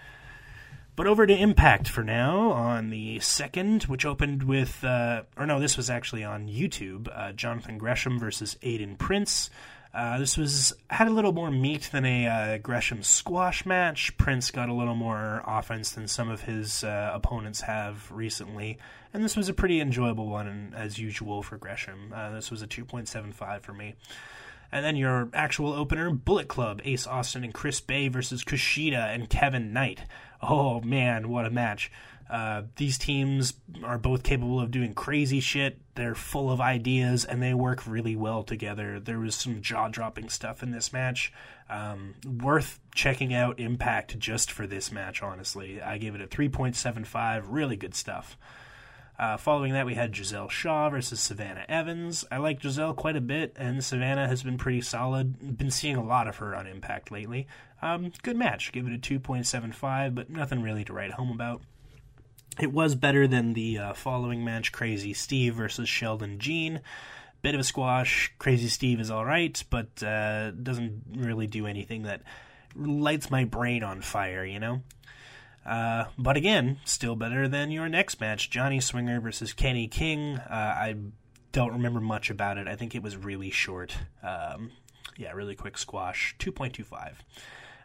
[0.96, 5.60] But over to Impact for now on the second, which opened with, uh, or no,
[5.60, 7.08] this was actually on YouTube.
[7.12, 9.50] Uh, Jonathan Gresham versus Aiden Prince.
[9.92, 14.16] Uh, this was had a little more meat than a uh, Gresham squash match.
[14.18, 18.80] Prince got a little more offense than some of his uh, opponents have recently,
[19.14, 22.12] and this was a pretty enjoyable one as usual for Gresham.
[22.16, 23.96] Uh, this was a 2.75 for me.
[24.72, 29.30] And then your actual opener, Bullet Club, Ace Austin and Chris Bey versus Kushida and
[29.30, 30.02] Kevin Knight.
[30.46, 31.90] Oh man, what a match!
[32.30, 33.54] Uh, these teams
[33.84, 35.80] are both capable of doing crazy shit.
[35.96, 39.00] They're full of ideas and they work really well together.
[39.00, 41.32] There was some jaw dropping stuff in this match.
[41.70, 45.82] Um, worth checking out Impact just for this match, honestly.
[45.82, 47.44] I gave it a 3.75.
[47.48, 48.38] Really good stuff.
[49.24, 52.26] Uh, following that, we had Giselle Shaw versus Savannah Evans.
[52.30, 55.58] I like Giselle quite a bit, and Savannah has been pretty solid.
[55.58, 57.48] Been seeing a lot of her on Impact lately.
[57.82, 58.74] Um, good match.
[58.74, 61.62] Give it a 2.75, but nothing really to write home about.
[62.60, 66.82] It was better than the uh, following match Crazy Steve versus Sheldon Jean.
[67.42, 68.34] Bit of a squash.
[68.40, 72.24] Crazy Steve is alright, but uh, doesn't really do anything that
[72.76, 74.82] lights my brain on fire, you know?
[75.66, 80.38] Uh, but again, still better than your next match, Johnny Swinger versus Kenny King.
[80.38, 80.96] Uh, I
[81.52, 82.68] don't remember much about it.
[82.68, 83.96] I think it was really short.
[84.22, 84.72] Um,
[85.18, 87.14] yeah, really quick squash, 2.25.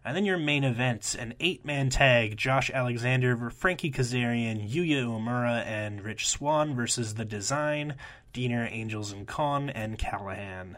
[0.04, 6.02] And then your main event, an eight-man tag, Josh Alexander, Frankie Kazarian, Yuya Uemura, and
[6.02, 7.96] Rich Swann versus The Design,
[8.32, 10.76] Deaner, Angels, and Kon, and Callihan.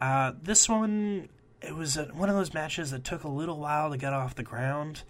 [0.00, 1.28] Uh, this one,
[1.62, 4.34] it was a, one of those matches that took a little while to get off
[4.34, 5.02] the ground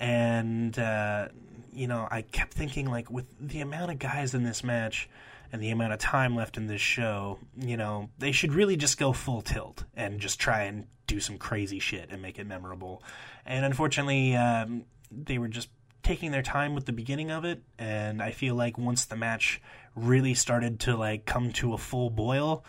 [0.00, 1.28] and uh,
[1.72, 5.08] you know I kept thinking like with the amount of guys in this match
[5.52, 8.98] and the amount of time left in this show, you know they should really just
[8.98, 13.02] go full tilt and just try and do some crazy shit and make it memorable.
[13.44, 15.68] And unfortunately, um, they were just
[16.02, 19.60] taking their time with the beginning of it, and I feel like once the match
[19.94, 22.64] really started to like come to a full boil,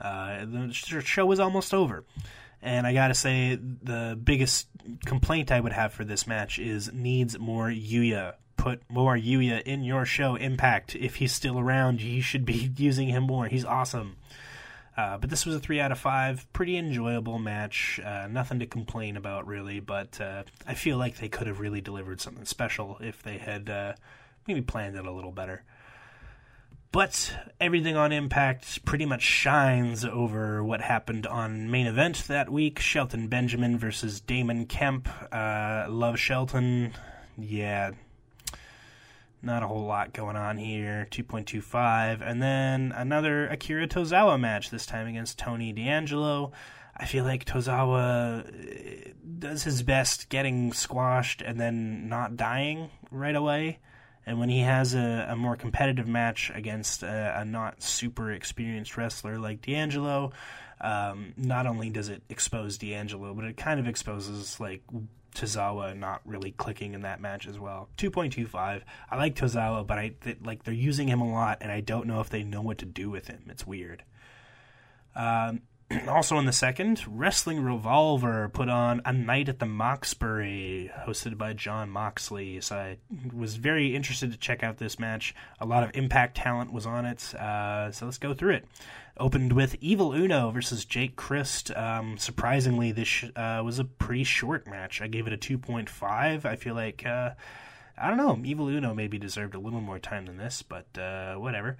[0.00, 2.04] uh, the show was almost over.
[2.66, 4.66] And I gotta say, the biggest
[5.04, 8.34] complaint I would have for this match is needs more Yuya.
[8.56, 10.34] Put more Yuya in your show.
[10.34, 10.96] Impact.
[10.96, 13.46] If he's still around, you should be using him more.
[13.46, 14.16] He's awesome.
[14.96, 16.44] Uh, but this was a three out of five.
[16.52, 18.00] Pretty enjoyable match.
[18.04, 21.80] Uh, nothing to complain about really, but uh, I feel like they could have really
[21.80, 23.92] delivered something special if they had uh,
[24.48, 25.62] maybe planned it a little better.
[26.92, 32.78] But everything on Impact pretty much shines over what happened on main event that week
[32.78, 35.08] Shelton Benjamin versus Damon Kemp.
[35.32, 36.94] Uh, love Shelton.
[37.36, 37.92] Yeah.
[39.42, 41.06] Not a whole lot going on here.
[41.10, 42.20] 2.25.
[42.20, 46.52] And then another Akira Tozawa match, this time against Tony D'Angelo.
[46.96, 53.36] I feel like Tozawa uh, does his best getting squashed and then not dying right
[53.36, 53.80] away.
[54.26, 58.96] And when he has a, a more competitive match against a, a, not super experienced
[58.96, 60.32] wrestler like D'Angelo,
[60.80, 64.82] um, not only does it expose D'Angelo, but it kind of exposes like
[65.36, 67.88] Tozawa not really clicking in that match as well.
[67.98, 68.82] 2.25.
[69.10, 72.06] I like Tozawa, but I th- like they're using him a lot, and I don't
[72.06, 73.44] know if they know what to do with him.
[73.48, 74.02] It's weird.
[75.14, 75.62] Um,
[76.08, 81.52] also in the second, Wrestling Revolver put on a night at the Moxbury, hosted by
[81.52, 82.60] Jon Moxley.
[82.60, 82.98] So I
[83.32, 85.34] was very interested to check out this match.
[85.60, 88.64] A lot of Impact talent was on it, uh, so let's go through it.
[89.18, 91.70] Opened with Evil Uno versus Jake Crist.
[91.74, 95.00] Um, surprisingly, this uh, was a pretty short match.
[95.00, 96.44] I gave it a 2.5.
[96.44, 97.30] I feel like, uh,
[97.96, 101.36] I don't know, Evil Uno maybe deserved a little more time than this, but uh,
[101.36, 101.78] whatever.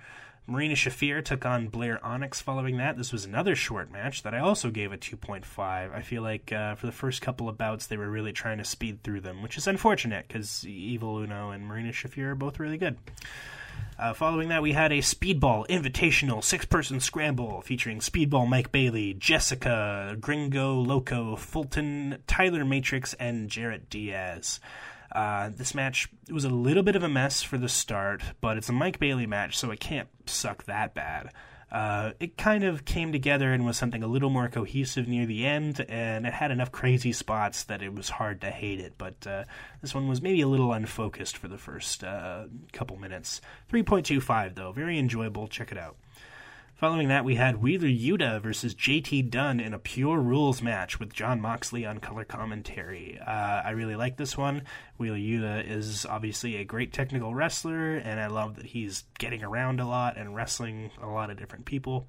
[0.48, 2.96] Marina Shafir took on Blair Onyx following that.
[2.96, 5.44] This was another short match that I also gave a 2.5.
[5.59, 8.64] I feel like uh, for the first couple of bouts, they were really trying to
[8.64, 12.78] speed through them, which is unfortunate because Evil Uno and Marina Shafir are both really
[12.78, 12.96] good.
[13.98, 19.14] Uh, following that, we had a Speedball Invitational six person scramble featuring Speedball Mike Bailey,
[19.14, 24.61] Jessica, Gringo Loco, Fulton, Tyler Matrix, and Jarrett Diaz.
[25.12, 28.68] Uh, this match was a little bit of a mess for the start, but it's
[28.68, 31.30] a Mike Bailey match, so it can't suck that bad.
[31.70, 35.44] Uh, it kind of came together and was something a little more cohesive near the
[35.44, 38.94] end, and it had enough crazy spots that it was hard to hate it.
[38.96, 39.44] But uh,
[39.82, 43.40] this one was maybe a little unfocused for the first uh, couple minutes.
[43.72, 44.70] 3.25, though.
[44.70, 45.48] Very enjoyable.
[45.48, 45.96] Check it out.
[46.76, 51.10] Following that, we had Wheeler Yuta versus JT Dunn in a pure rules match with
[51.10, 53.18] Jon Moxley on color commentary.
[53.18, 53.30] Uh,
[53.64, 54.60] I really like this one.
[54.98, 59.80] Wheeler Yuta is obviously a great technical wrestler, and I love that he's getting around
[59.80, 62.08] a lot and wrestling a lot of different people.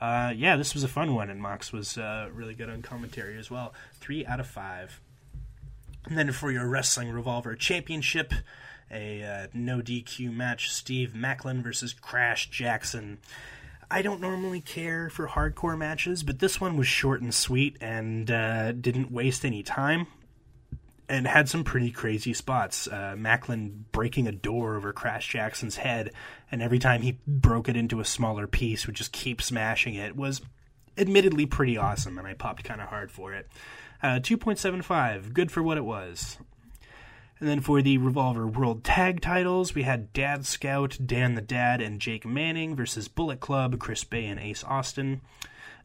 [0.00, 3.38] Uh, yeah, this was a fun one, and Mox was uh, really good on commentary
[3.38, 3.72] as well.
[4.00, 5.00] Three out of five.
[6.06, 8.34] And then for your Wrestling Revolver Championship,
[8.90, 13.18] a uh, no DQ match Steve Macklin versus Crash Jackson.
[13.90, 18.30] I don't normally care for hardcore matches, but this one was short and sweet and
[18.30, 20.06] uh, didn't waste any time
[21.08, 22.86] and had some pretty crazy spots.
[22.86, 26.12] Uh, Macklin breaking a door over Crash Jackson's head,
[26.52, 30.16] and every time he broke it into a smaller piece, would just keep smashing it,
[30.16, 30.42] was
[30.98, 33.48] admittedly pretty awesome, and I popped kind of hard for it.
[34.02, 36.38] Uh, 2.75, good for what it was.
[37.40, 41.80] And then for the Revolver World Tag titles, we had Dad Scout, Dan the Dad,
[41.80, 45.20] and Jake Manning versus Bullet Club, Chris Bey, and Ace Austin.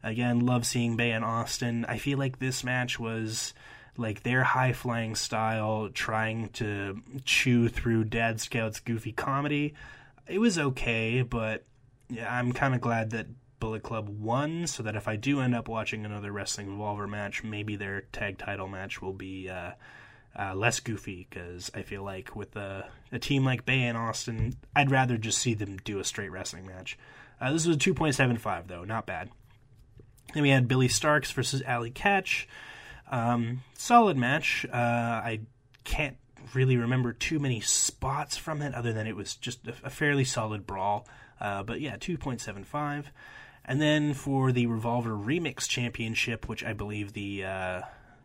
[0.02, 1.84] Again, love seeing Bey and Austin.
[1.84, 3.54] I feel like this match was
[3.96, 9.74] like their high flying style, trying to chew through Dad Scout's goofy comedy.
[10.26, 11.64] It was okay, but
[12.08, 13.28] yeah, I'm kind of glad that
[13.60, 17.44] Bullet Club won, so that if I do end up watching another Wrestling Revolver match,
[17.44, 19.48] maybe their tag title match will be.
[19.48, 19.70] Uh,
[20.38, 24.56] uh, less goofy because I feel like with a, a, team like Bey and Austin,
[24.74, 26.98] I'd rather just see them do a straight wrestling match.
[27.40, 29.30] Uh, this was a 2.75 though, not bad.
[30.32, 32.46] Then we had Billie Starkz versus Allie Katch.
[33.10, 34.66] Um, solid match.
[34.72, 35.40] Uh, I
[35.84, 36.16] can't
[36.52, 40.24] really remember too many spots from it other than it was just a, a fairly
[40.24, 41.06] solid brawl.
[41.40, 43.04] Uh, but yeah, 2.75.
[43.64, 47.82] And then for the Revolver Remix Championship, which I believe the uh,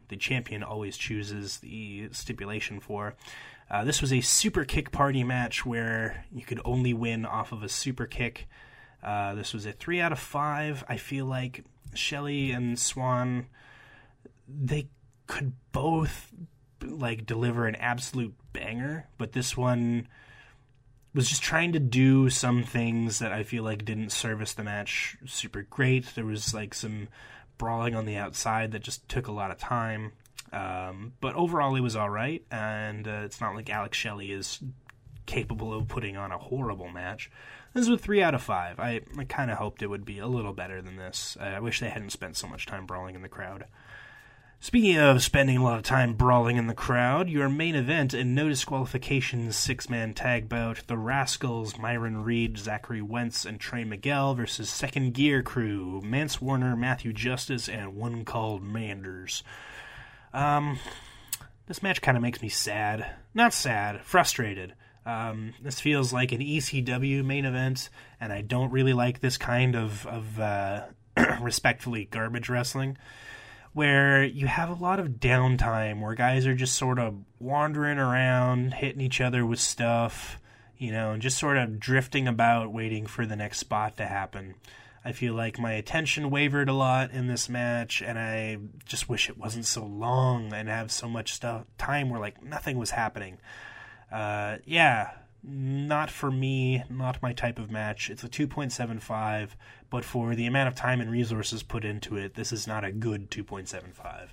[0.10, 3.15] the champion always chooses the stipulation for.
[3.72, 7.63] Uh, this was a super kick party match where you could only win off of
[7.63, 8.48] a super kick.
[9.02, 10.84] Uh, this was a three out of five.
[10.89, 13.48] I feel like Shelley and Swann,
[14.48, 14.89] they
[15.28, 16.34] could both
[16.84, 20.08] like deliver an absolute banger, but this one
[21.13, 25.17] was just trying to do some things that I feel like didn't service the match
[25.26, 26.15] super great.
[26.15, 27.08] There was like some
[27.60, 30.13] brawling on the outside that just took a lot of time.
[30.52, 34.60] Um, but overall, it was all right, and uh, it's not like Alex Shelley is
[35.28, 37.30] capable of putting on a horrible match.
[37.76, 38.80] This was a three out of five.
[38.80, 41.38] I, I kind of hoped it would be a little better than this.
[41.39, 43.65] I wish they hadn't spent so much time brawling in the crowd.
[44.62, 48.36] Speaking of spending a lot of time brawling in the crowd, your main event and
[48.36, 54.36] no disqualifications six man tag bout The Rascals, Myron Reed, Zachary Wentz, and Trey Miguel
[54.36, 59.43] versus Second Gear Crew, Mance Warner, Matthew Justice, and one called Manders.
[60.34, 60.78] Um,
[61.67, 63.10] this match kind of makes me sad.
[63.34, 64.74] Not sad, frustrated.
[65.06, 69.78] Um, this feels like an ECW main event, and I don't really like this kind
[69.78, 70.84] of, of uh,
[71.39, 72.98] respectfully garbage wrestling
[73.80, 78.74] where you have a lot of downtime where guys are just sort of wandering around,
[78.74, 80.38] hitting each other with stuff,
[80.78, 84.54] you know, and just sort of drifting about waiting for the next spot to happen.
[85.06, 89.30] I feel like my attention wavered a lot in this match, and I just wish
[89.30, 93.38] it wasn't so long and have so much stuff time where like nothing was happening.
[94.12, 95.12] Uh, yeah,
[95.43, 98.10] not for me, not my type of match.
[98.10, 99.52] It's a 2.75,
[99.90, 102.92] but for the amount of time and resources put into it, this is not a
[102.92, 104.29] good 2.75.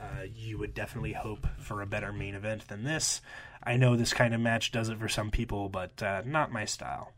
[0.00, 0.04] Uh,
[0.34, 3.20] you would definitely hope for a better main event than this.
[3.62, 6.64] I know this kind of match does it for some people, but uh, not my
[6.64, 7.12] style.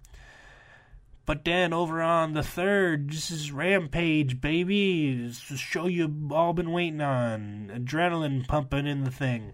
[1.24, 5.28] But then over on the third, this is Rampage, baby.
[5.48, 7.70] The show you've all been waiting on.
[7.72, 9.52] Adrenaline pumping in the thing.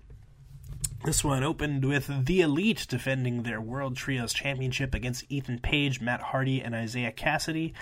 [1.04, 6.20] This one opened with The Elite defending their World Trios Championship against Ethan Page, Matt
[6.20, 7.72] Hardy, and Isiah Kassidy.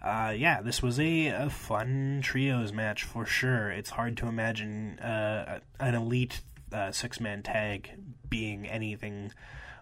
[0.00, 3.70] Uh, yeah, this was a, a, fun trios match for sure.
[3.70, 6.40] It's hard to imagine uh, an elite
[6.72, 7.90] uh, six man tag
[8.28, 9.32] being anything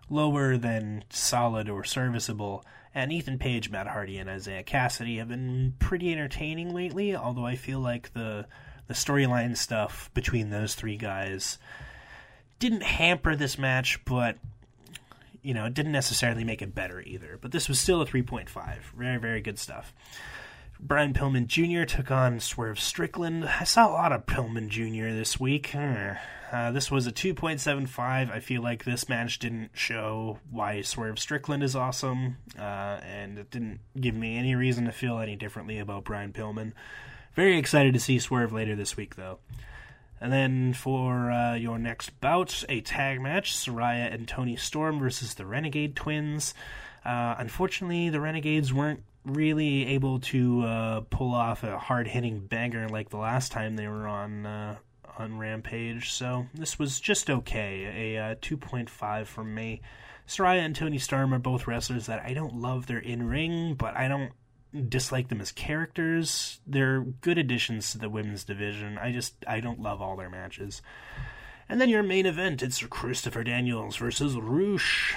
[0.08, 2.64] lower than solid or serviceable.
[2.94, 7.54] And Ethan Page, Matt Hardy, and Isiah Kassidy have been pretty entertaining lately, although I
[7.54, 8.46] feel like the,
[8.88, 11.58] the storyline stuff between those three guys
[12.58, 14.36] didn't hamper this match, but
[15.42, 17.38] you know, it didn't necessarily make it better either.
[17.40, 18.78] But this was still a 3.5.
[18.96, 19.94] Very, very good stuff.
[20.80, 21.84] Brian Pillman Jr.
[21.84, 23.44] took on Swerve Strickland.
[23.44, 25.14] I saw a lot of Pillman Jr.
[25.14, 25.74] this week.
[25.74, 28.30] Uh, this was a 2.75.
[28.30, 33.50] I feel like this match didn't show why Swerve Strickland is awesome, uh, and it
[33.50, 36.72] didn't give me any reason to feel any differently about Brian Pillman.
[37.34, 39.38] Very excited to see Swerve later this week, though.
[40.20, 45.34] And then for uh, your next bout, a tag match Saraya and Toni Storm versus
[45.34, 46.54] the Renegade Twins.
[47.04, 52.88] Uh, unfortunately, the Renegades weren't really able to uh, pull off a hard hitting banger
[52.88, 54.46] like the last time they were on.
[54.46, 54.76] Uh,
[55.18, 58.14] on Rampage, so this was just okay.
[58.14, 59.80] A uh, 2.5 from me.
[60.28, 63.96] Saraya and Toni Storm are both wrestlers that I don't love their in ring, but
[63.96, 64.30] I don't
[64.78, 66.60] dislike them as characters.
[66.66, 68.98] They're good additions to the women's division.
[68.98, 70.82] I just I don't love all their matches.
[71.68, 75.14] And then your main event, it's Christopher Daniels versus Rush,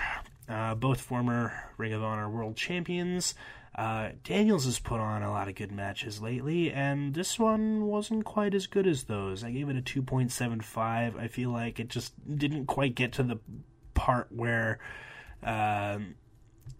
[0.50, 3.36] uh, both former Ring of Honor World Champions.
[3.74, 8.26] Uh, Daniels has put on a lot of good matches lately, and this one wasn't
[8.26, 9.46] quite as good as those.
[9.46, 11.18] I gave it a 2.75.
[11.18, 13.40] I feel like it just didn't quite get to the
[13.94, 14.80] part where
[15.44, 16.16] um,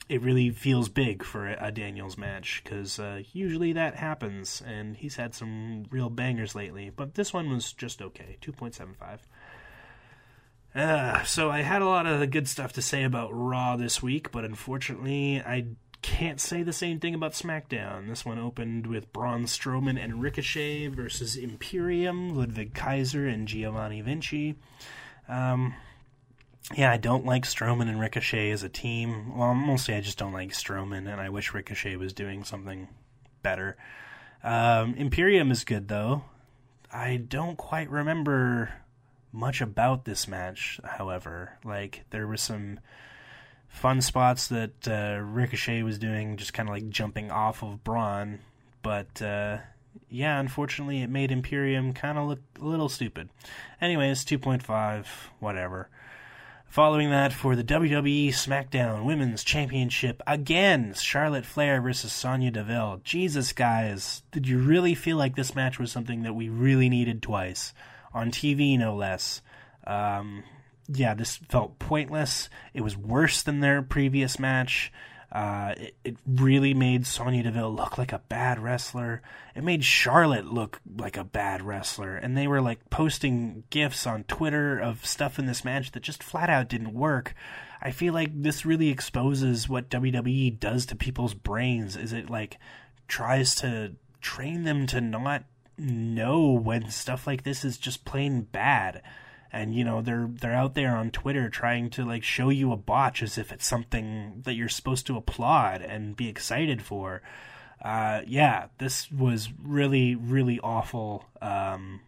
[0.10, 5.16] it really feels big for a, Daniels match because uh, usually that happens, and he's
[5.16, 6.90] had some real bangers lately.
[6.90, 9.26] But this one was just okay, two point seven five.
[10.74, 14.32] Uh, so I had a lot of good stuff to say about Raw this week,
[14.32, 15.68] but unfortunately I
[16.02, 18.08] can't say the same thing about SmackDown.
[18.08, 24.56] This one opened with Braun Strowman and Ricochet versus Imperium, Ludwig Kaiser and Giovanni Vinci.
[25.28, 25.76] Um,
[26.76, 29.38] yeah, I don't like Strowman and Ricochet as a team.
[29.38, 32.88] Well, mostly I just don't like Strowman, and I wish Ricochet was doing something
[33.42, 33.78] better.
[34.44, 36.24] Um, Imperium is good, though.
[36.94, 38.74] I don't quite remember
[39.32, 41.58] much about this match, however.
[41.64, 42.80] Like, there were some
[43.68, 48.40] fun spots that uh, Ricochet was doing, just kind of like jumping off of Braun,
[48.82, 49.22] but.
[49.22, 49.58] Uh,
[50.10, 53.30] yeah, unfortunately, it made Imperium kind of look a little stupid.
[53.80, 55.06] Anyways, 2.5,
[55.40, 55.90] whatever.
[56.72, 63.02] Following that, for the WWE SmackDown Women's Championship, again, Charlotte Flair versus Sonya Deville.
[63.04, 67.22] Jesus, guys, did you really feel like this match was something that we really needed
[67.22, 67.74] twice?
[68.14, 69.42] On TV, no less.
[69.86, 70.46] Um,
[70.88, 72.48] yeah, this felt pointless.
[72.74, 74.94] It was worse than their previous match.
[75.32, 79.22] Uh, it, it, really made Sonya Deville look like a bad wrestler.
[79.56, 82.18] It made Charlotte look like a bad wrestler.
[82.18, 86.22] And they were like posting gifs on Twitter of stuff in this match that just
[86.22, 87.34] flat out didn't work.
[87.82, 91.96] I feel like this really exposes what WWE does to people's brains.
[91.96, 92.58] Is it like
[93.08, 95.46] tries to train them to not
[95.78, 99.02] know when stuff like this is just plain bad
[99.54, 102.78] and you know they're they're out there on Twitter trying to like show you a
[102.78, 107.22] botch as if it's something that you're supposed to applaud and be excited for.
[107.82, 111.26] Uh, yeah, this was really really awful.
[111.42, 112.02] Um,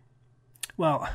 [0.78, 1.10] well,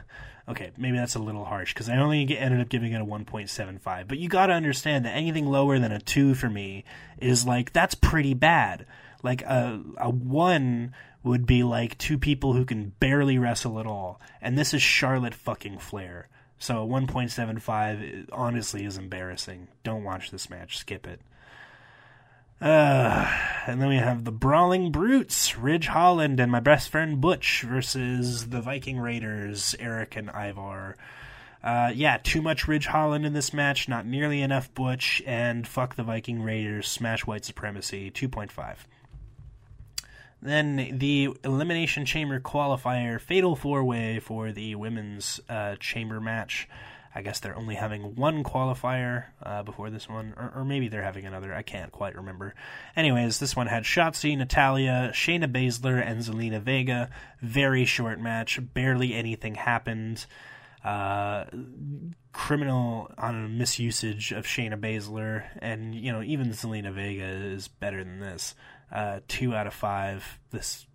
[0.48, 3.04] okay, maybe that's a little harsh because I only get, ended up giving it a
[3.04, 4.08] 1.75.
[4.08, 6.84] But you got to understand that anything lower than a two for me
[7.18, 8.86] is like that's pretty bad.
[9.22, 10.94] Like a a one
[11.28, 15.34] would be like two people who can barely wrestle at all, and this is Charlotte
[15.34, 16.28] fucking Flair.
[16.58, 19.68] So 1.75 honestly is embarrassing.
[19.84, 20.76] Don't watch this match.
[20.78, 21.20] Skip it.
[22.60, 23.32] Uh,
[23.68, 28.48] and then we have the Brawling Brutes, Ridge Holland and my best friend Butch versus
[28.48, 30.96] the Viking Raiders, Eric and Ivar.
[31.62, 35.94] Uh, yeah, too much Ridge Holland in this match, not nearly enough Butch, and fuck
[35.94, 38.78] the Viking Raiders, smash white supremacy, 2.5.
[40.40, 46.68] Then the Elimination Chamber qualifier, Fatal Four Way for the women's uh, chamber match.
[47.14, 51.02] I guess they're only having one qualifier uh, before this one, or, or, maybe they're
[51.02, 51.52] having another.
[51.52, 52.54] I can't quite remember.
[52.94, 57.10] Anyways, this one had Shotzi, Natalya, Shayna Baszler, and Zelina Vega.
[57.40, 58.60] Very short match.
[58.74, 60.26] Barely anything happened.
[60.84, 61.44] Uh,
[62.32, 68.04] criminal on a misusage of Shayna Baszler, and you know even Zelina Vega is better
[68.04, 68.54] than this.
[68.92, 70.38] Uh, two out of five.
[70.50, 70.86] This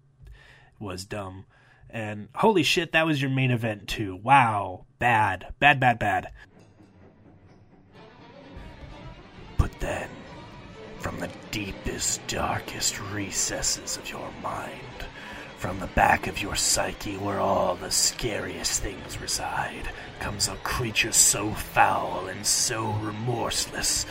[0.80, 1.46] was dumb,
[1.90, 4.16] and holy shit, that was your main event too.
[4.16, 6.32] Wow, bad, bad, bad, bad.
[9.58, 10.10] But then,
[11.00, 15.06] from the deepest, darkest recesses of your mind,
[15.64, 19.89] from the back of your psyche where all the scariest things reside,
[20.20, 24.05] comes a creature so foul and so remorseless,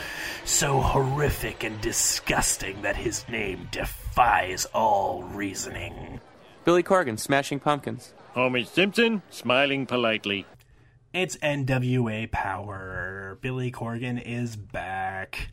[0.45, 6.19] so horrific and disgusting that his name defies all reasoning.
[6.65, 8.15] Billy Corgan, Smashing Pumpkins.
[8.31, 10.47] Homer Simpson, smiling politely.
[11.13, 13.37] It's NWA Power.
[13.41, 15.49] Billy Corgan is back.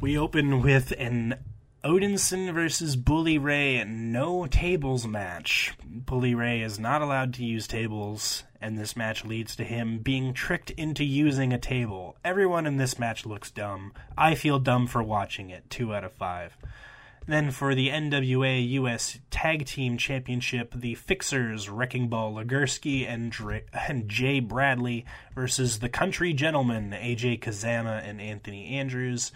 [0.00, 1.34] We open with an
[1.82, 5.72] Odinson versus Bully Ray no tables match.
[5.82, 10.34] Bully Ray is not allowed to use tables, and this match leads to him being
[10.34, 12.18] tricked into using a table.
[12.22, 13.94] Everyone in this match looks dumb.
[14.16, 15.70] I feel dumb for watching it.
[15.70, 16.54] Two out of five.
[17.26, 23.64] Then for the NWA US Tag Team Championship, the Fixers, Wrecking Ball Legursky and, Dre-
[23.72, 29.32] and Jay Bradley versus the Country Gentlemen, AJ Cazana and Anthony Andrews.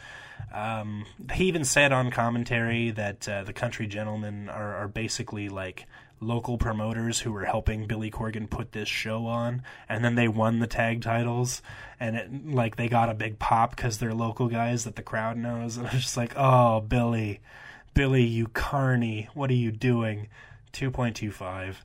[0.53, 5.87] Um, he even said on commentary that uh, the Country Gentlemen are, are basically like
[6.21, 10.59] local promoters who were helping Billy Corgan put this show on, and then they won
[10.59, 11.63] the tag titles,
[12.01, 15.37] and it, like they got a big pop because they're local guys that the crowd
[15.37, 17.41] knows, and I was just like, oh, Billy,
[17.93, 20.29] Billy, you carny, what are you doing?
[20.73, 21.85] Two point two five.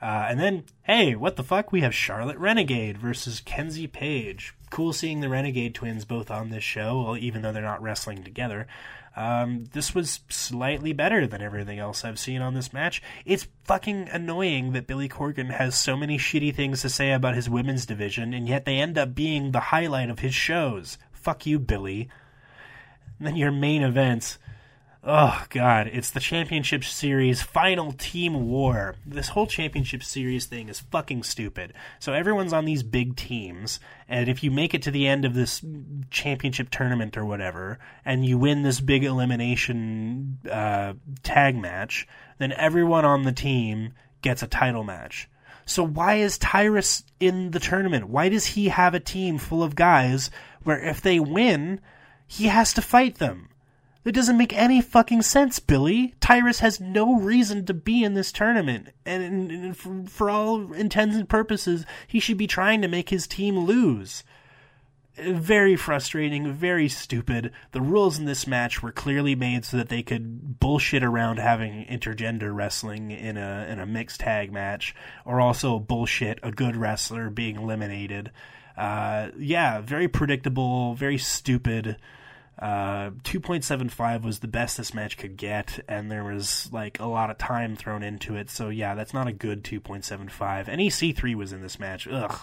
[0.00, 1.72] Uh, and then, hey, what the fuck?
[1.72, 4.54] We have Charlotte Renegade versus Kenzie Paige.
[4.70, 8.22] Cool seeing the Renegade twins both on this show, well, even though they're not wrestling
[8.22, 8.68] together.
[9.16, 13.02] Um, this was slightly better than everything else I've seen on this match.
[13.24, 17.50] It's fucking annoying that Billy Corgan has so many shitty things to say about his
[17.50, 20.98] women's division, and yet they end up being the highlight of his shows.
[21.10, 22.08] Fuck you, Billy.
[23.18, 24.38] And then your main events.
[25.10, 28.94] Oh god, it's the championship series final team war.
[29.06, 31.72] This whole championship series thing is fucking stupid.
[31.98, 35.32] So everyone's on these big teams, and if you make it to the end of
[35.32, 35.64] this
[36.10, 40.92] championship tournament or whatever, and you win this big elimination uh,
[41.22, 42.06] tag match,
[42.36, 45.26] then everyone on the team gets a title match.
[45.64, 48.10] So why is Tyrus in the tournament?
[48.10, 50.30] Why does he have a team full of guys
[50.64, 51.80] where if they win,
[52.26, 53.48] he has to fight them?
[54.08, 56.14] That doesn't make any fucking sense, Billy.
[56.18, 61.14] Tyrus has no reason to be in this tournament, and, and for, for, all intents
[61.14, 64.24] and purposes, he should be trying to make his team lose.
[65.18, 67.52] Very frustrating, very stupid.
[67.72, 71.84] The rules in this match were clearly made so that they could bullshit around having
[71.84, 74.94] intergender wrestling in a in a mixed tag match,
[75.26, 78.30] or also bullshit a good wrestler being eliminated.
[78.74, 81.98] Uh, yeah, very predictable, very stupid.
[82.58, 87.30] Uh, 2.75 was the best this match could get, and there was like a lot
[87.30, 88.50] of time thrown into it.
[88.50, 90.66] So yeah, that's not a good 2.75.
[90.66, 92.08] EC3 was in this match.
[92.08, 92.38] Ugh.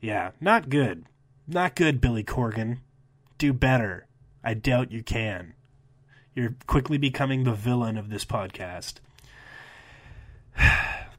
[0.00, 1.06] Yeah, not good.
[1.48, 2.78] Not good, Billy Corgan.
[3.38, 4.06] Do better.
[4.44, 5.54] I doubt you can.
[6.34, 8.94] You're quickly becoming the villain of this podcast.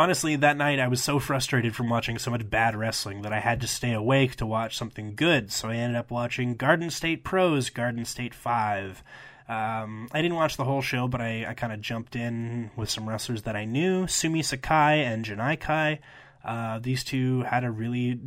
[0.00, 3.40] honestly, that night I was so frustrated from watching so much bad wrestling that I
[3.40, 5.52] had to stay awake to watch something good.
[5.52, 9.02] So I ended up watching Garden State Pros, Garden State 5.
[9.46, 12.88] Um, I didn't watch the whole show, but I, I kind of jumped in with
[12.88, 16.00] some wrestlers that I knew Sumi Sakai and Janai Kai.
[16.42, 18.18] Uh, these two had a really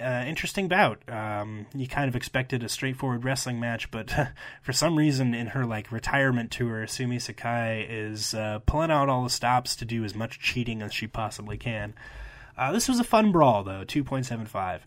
[0.00, 1.00] uh, interesting bout.
[1.08, 4.12] Um, you kind of expected a straightforward wrestling match, but
[4.62, 9.22] for some reason, in her like retirement tour, Sumi Sakai is uh, pulling out all
[9.22, 11.94] the stops to do as much cheating as she possibly can.
[12.58, 14.86] Uh, this was a fun brawl, though, two point seven five.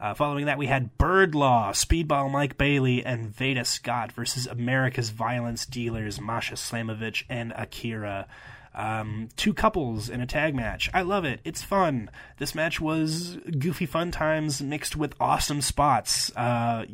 [0.00, 5.10] Uh, following that, we had Bird Law, Speedball Mike Bailey, and Veda Scott versus America's
[5.10, 8.26] Violence Dealers, Masha Slamovich and Akira.
[8.74, 10.90] Um, two couples in a tag match.
[10.92, 11.40] I love it.
[11.44, 12.10] It's fun.
[12.38, 16.34] This match was goofy fun times mixed with awesome spots.
[16.36, 16.86] Uh,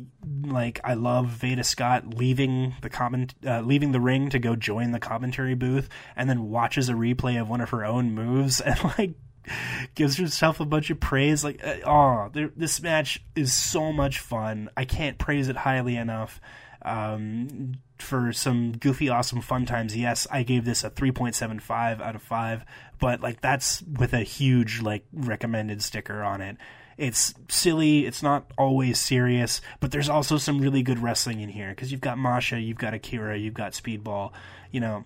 [0.43, 4.91] like I love Veda Scott leaving the comment, uh, leaving the ring to go join
[4.91, 8.83] the commentary booth, and then watches a replay of one of her own moves and
[8.97, 9.13] like
[9.95, 11.43] gives herself a bunch of praise.
[11.43, 14.69] Like, oh, this match is so much fun.
[14.77, 16.39] I can't praise it highly enough.
[16.83, 22.21] Um, for some goofy, awesome fun times, yes, I gave this a 3.75 out of
[22.21, 22.65] 5,
[22.99, 26.57] but like that's with a huge like recommended sticker on it.
[26.97, 31.69] It's silly, it's not always serious, but there's also some really good wrestling in here
[31.69, 34.31] because you've got Masha, you've got Akira, you've got Speedball,
[34.71, 35.05] you know.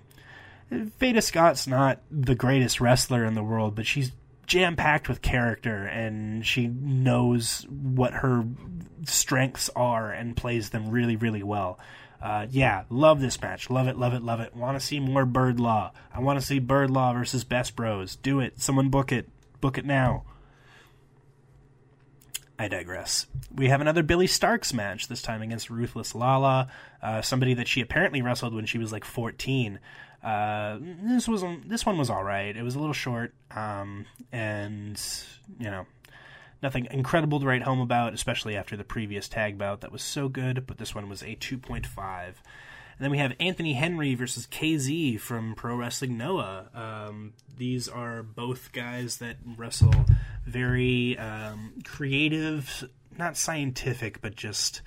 [0.72, 4.12] Veda Scott's not the greatest wrestler in the world, but she's
[4.48, 8.46] jam packed with character, and she knows what her
[9.06, 11.80] strengths are and plays them really, really well.
[12.26, 13.69] Uh, yeah, love this match.
[13.69, 14.55] Love it, love it, love it.
[14.55, 15.91] Want to see more Bird Law.
[16.11, 18.15] I want to see Bird Law versus Best Bros.
[18.15, 18.59] Do it.
[18.59, 19.30] Someone book it.
[19.61, 20.23] Book it now.
[22.57, 23.28] I digress.
[23.53, 26.69] We have another Billie Starkz match, this time against Ruthless Lala,
[26.99, 29.80] uh, somebody that she apparently wrestled when she was like 14.
[30.23, 32.57] Uh, this was this one was all right.
[32.57, 34.99] It was a little short, um, and
[35.59, 35.86] you know,
[36.66, 40.28] nothing incredible to write home about, especially after the previous tag bout that was so
[40.28, 40.66] good.
[40.66, 41.86] But this one was a 2.5.
[42.97, 46.70] And then we have Anthony Henry versus KZ from Pro Wrestling Noah.
[46.74, 49.93] Um, these are both guys that wrestle
[50.47, 54.82] very um, creative, not scientific, but just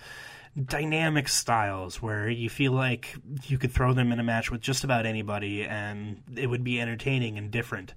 [0.61, 3.15] dynamic styles where you feel like
[3.45, 6.81] you could throw them in a match with just about anybody and it would be
[6.81, 7.95] entertaining and different.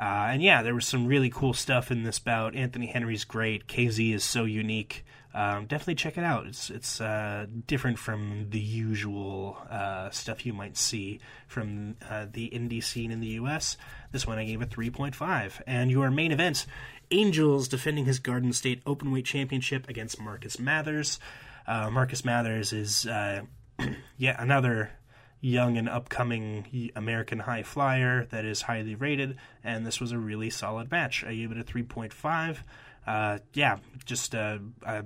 [0.00, 2.56] Uh, and yeah, there was some really cool stuff in this bout.
[2.56, 3.66] Anthony Henry's great.
[3.66, 5.04] KZ is so unique.
[5.34, 6.46] Um, definitely check it out.
[6.46, 12.48] It's it's uh, different from the usual uh, stuff you might see from uh, the
[12.48, 13.76] indie scene in the U.S.
[14.10, 15.60] This one I gave a 3.5.
[15.66, 16.64] And your main event,
[17.10, 21.20] Angels defending his Garden State Openweight Championship against Marcus Mathers.
[21.66, 23.42] Uh, Marcus Mathers is uh,
[24.16, 24.92] yet another
[25.40, 30.50] young and upcoming American high flyer that is highly rated, and this was a really
[30.50, 31.24] solid match.
[31.24, 32.58] I gave it a 3.5.
[33.06, 35.04] Uh, yeah, just a, a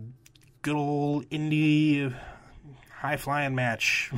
[0.62, 2.12] good old indie
[2.90, 4.10] high flying match.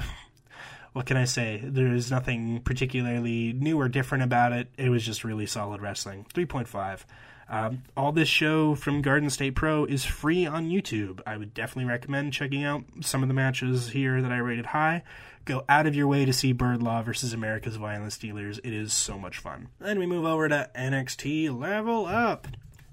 [0.92, 1.60] what can I say?
[1.62, 4.68] There's nothing particularly new or different about it.
[4.78, 6.26] It was just really solid wrestling.
[6.32, 7.00] 3.5.
[7.48, 11.20] Um, all this show from Garden State Pro is free on YouTube.
[11.26, 15.04] I would definitely recommend checking out some of the matches here that I rated high.
[15.44, 18.58] Go out of your way to see Bird Law versus America's Violence Dealers.
[18.58, 19.68] It is so much fun.
[19.78, 22.48] Then we move over to NXT Level Up.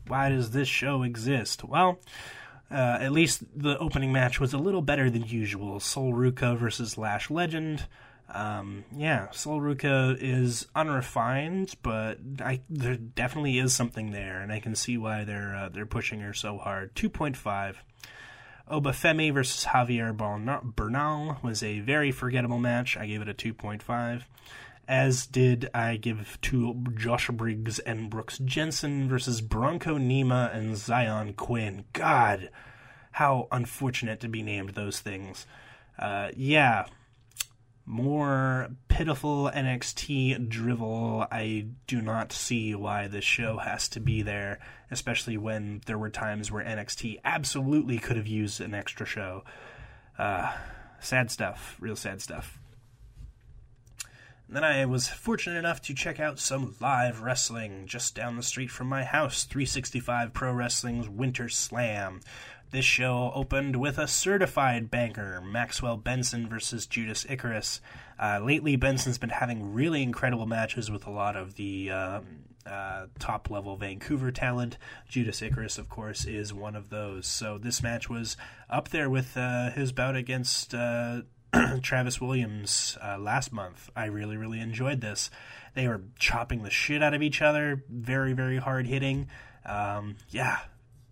[0.07, 1.63] Why does this show exist?
[1.63, 1.99] Well,
[2.69, 5.79] uh, at least the opening match was a little better than usual.
[5.79, 7.85] Sol Ruca versus Lash Legend.
[8.33, 14.59] Um, yeah, Sol Ruca is unrefined, but I, there definitely is something there, and I
[14.59, 16.95] can see why they're uh, they're pushing her so hard.
[16.95, 17.83] Two point five.
[18.69, 22.95] Obafemi versus Javier Bernal was a very forgettable match.
[22.95, 24.23] I gave it a 2.5.
[24.87, 31.33] As did I give to Josh Briggs and Brooks Jensen versus Bronco Nima and Zion
[31.33, 31.85] Quinn.
[31.93, 32.49] God,
[33.11, 35.45] how unfortunate to be named those things.
[35.99, 36.85] Uh, yeah,
[37.85, 41.27] more pitiful NXT drivel.
[41.31, 44.59] I do not see why this show has to be there,
[44.89, 49.43] especially when there were times where NXT absolutely could have used an extra show.
[50.17, 50.53] Uh,
[50.99, 52.59] sad stuff, real sad stuff.
[54.47, 58.43] And then I was fortunate enough to check out some live wrestling just down the
[58.43, 62.21] street from my house 365 Pro Wrestling's Winter Slam.
[62.73, 67.81] This show opened with a certified banker, Maxwell Benson versus Judas Icarus.
[68.19, 72.21] Uh, lately, Benson's been having really incredible matches with a lot of the uh,
[72.65, 74.79] uh, top level Vancouver talent.
[75.07, 77.27] Judas Icarus, of course, is one of those.
[77.27, 78.37] So this match was
[78.71, 81.21] up there with uh, his bout against uh,
[81.83, 83.91] Travis Williams uh, last month.
[83.95, 85.29] I really, really enjoyed this.
[85.75, 89.27] They were chopping the shit out of each other, very, very hard hitting.
[89.63, 90.57] Um, yeah,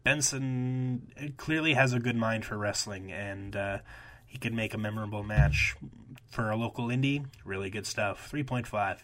[0.04, 3.78] Benson clearly has a good mind for wrestling, and uh,
[4.26, 5.76] he could make a memorable match
[6.32, 7.26] for a local indie.
[7.45, 8.32] Really good stuff.
[8.32, 8.99] 3.5.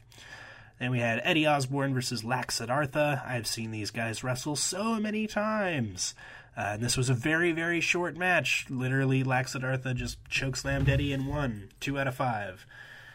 [0.79, 3.23] Then we had Eddie Osborne versus Lax Siddhartha.
[3.25, 6.13] I've seen these guys wrestle so many times.
[6.55, 8.65] Uh, and this was a very, very short match.
[8.69, 11.69] Literally, Lax Siddhartha just chokeslammed Eddie and won.
[11.79, 12.65] Two out of five.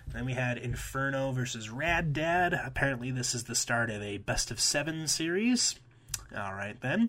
[0.09, 2.53] Then we had Inferno versus Rad Dad.
[2.53, 5.76] Apparently, this is the start of a best of seven series.
[6.37, 7.09] All right, then.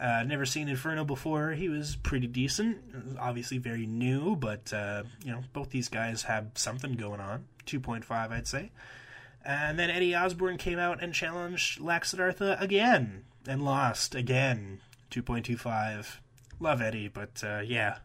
[0.00, 1.50] Uh, never seen Inferno before.
[1.52, 2.78] He was pretty decent.
[3.18, 7.46] Obviously very new, but uh, you know both these guys have something going on.
[7.66, 8.70] Two point five, I'd say.
[9.44, 14.80] And then Eddie Osborne came out and challenged Lax Siddhartha again and lost again.
[15.10, 16.20] Two point two five.
[16.60, 17.98] Love Eddie, but uh, yeah,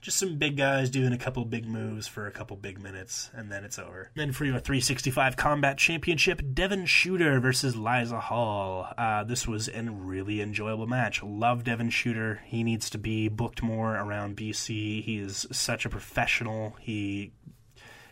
[0.00, 3.50] just some big guys doing a couple big moves for a couple big minutes, and
[3.50, 4.10] then it's over.
[4.14, 8.88] Then for your 365 Combat Championship, Devon Shooter versus Liza Hall.
[8.96, 11.22] Uh, this was a really enjoyable match.
[11.22, 12.42] Love Devon Shooter.
[12.44, 15.02] He needs to be booked more around BC.
[15.02, 16.76] He is such a professional.
[16.80, 17.32] He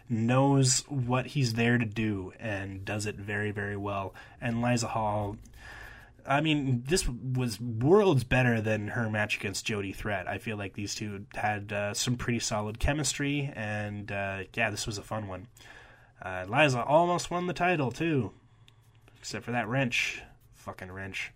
[0.09, 4.15] knows what he's there to do and does it very, very well.
[4.41, 5.37] And Liza Hall
[6.27, 10.27] I mean, this was worlds better than her match against Jody Threat.
[10.27, 14.87] I feel like these two had uh, some pretty solid chemistry, and uh, yeah, this
[14.87, 15.49] was a fun one.
[16.23, 18.33] Uh, Liza almost won the title too,
[19.19, 20.23] except for that wrench.
[20.55, 21.33] fucking wrench.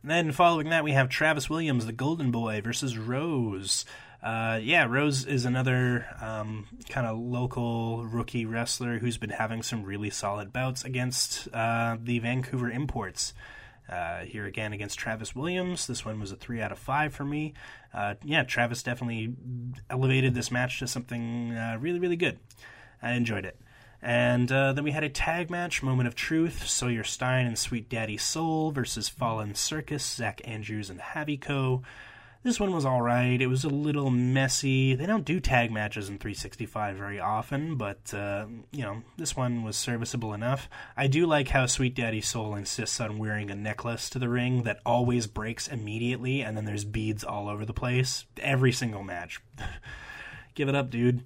[0.00, 3.84] And then following that, we have Travis Williams, the Golden Boy, versus Rose.
[4.22, 9.82] Uh, yeah, Rose is another um, kind of local rookie wrestler who's been having some
[9.82, 13.34] really solid bouts against uh, the Vancouver imports.
[13.88, 15.86] Uh, here again against Travis Williams.
[15.86, 17.52] This one was a three out of five for me.
[17.92, 19.34] Uh, yeah, Travis definitely
[19.90, 22.38] elevated this match to something uh, really, really good.
[23.02, 23.60] I enjoyed it.
[24.00, 27.88] And uh, then we had a tag match, Moment of Truth, Sawyer Stein and Sweet
[27.88, 31.82] Daddy Soul versus Fallen Circus, Zach Andrews and Havico.
[32.44, 33.40] This one was alright.
[33.40, 34.96] It was a little messy.
[34.96, 39.62] They don't do tag matches in 365 very often, but, uh, you know, this one
[39.62, 40.68] was serviceable enough.
[40.96, 44.64] I do like how Sweet Daddy Soul insists on wearing a necklace to the ring
[44.64, 48.24] that always breaks immediately, and then there's beads all over the place.
[48.38, 49.40] Every single match.
[50.56, 51.22] Give it up, dude.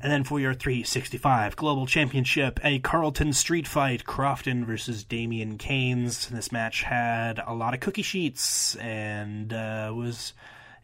[0.00, 6.28] And then for your 365 Global Championship, a Carlton Street Fight, Crofton versus Damian Keynes.
[6.28, 10.32] This match had a lot of cookie sheets and uh, was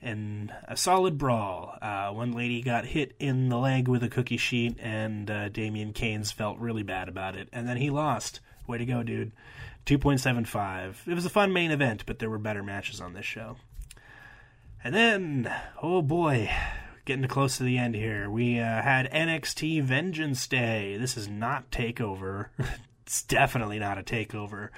[0.00, 1.76] in a solid brawl.
[1.82, 5.92] Uh, one lady got hit in the leg with a cookie sheet, and uh, Damian
[5.92, 7.48] Keynes felt really bad about it.
[7.52, 8.40] And then he lost.
[8.66, 9.32] Way to go, dude.
[9.86, 11.08] 2.75.
[11.08, 13.56] It was a fun main event, but there were better matches on this show.
[14.84, 15.52] And then,
[15.82, 16.50] oh boy,
[17.08, 18.28] getting close to the end here.
[18.30, 20.98] We uh, had NXT Vengeance Day.
[20.98, 22.48] This is not Takeover.
[23.06, 24.68] it's definitely not a Takeover.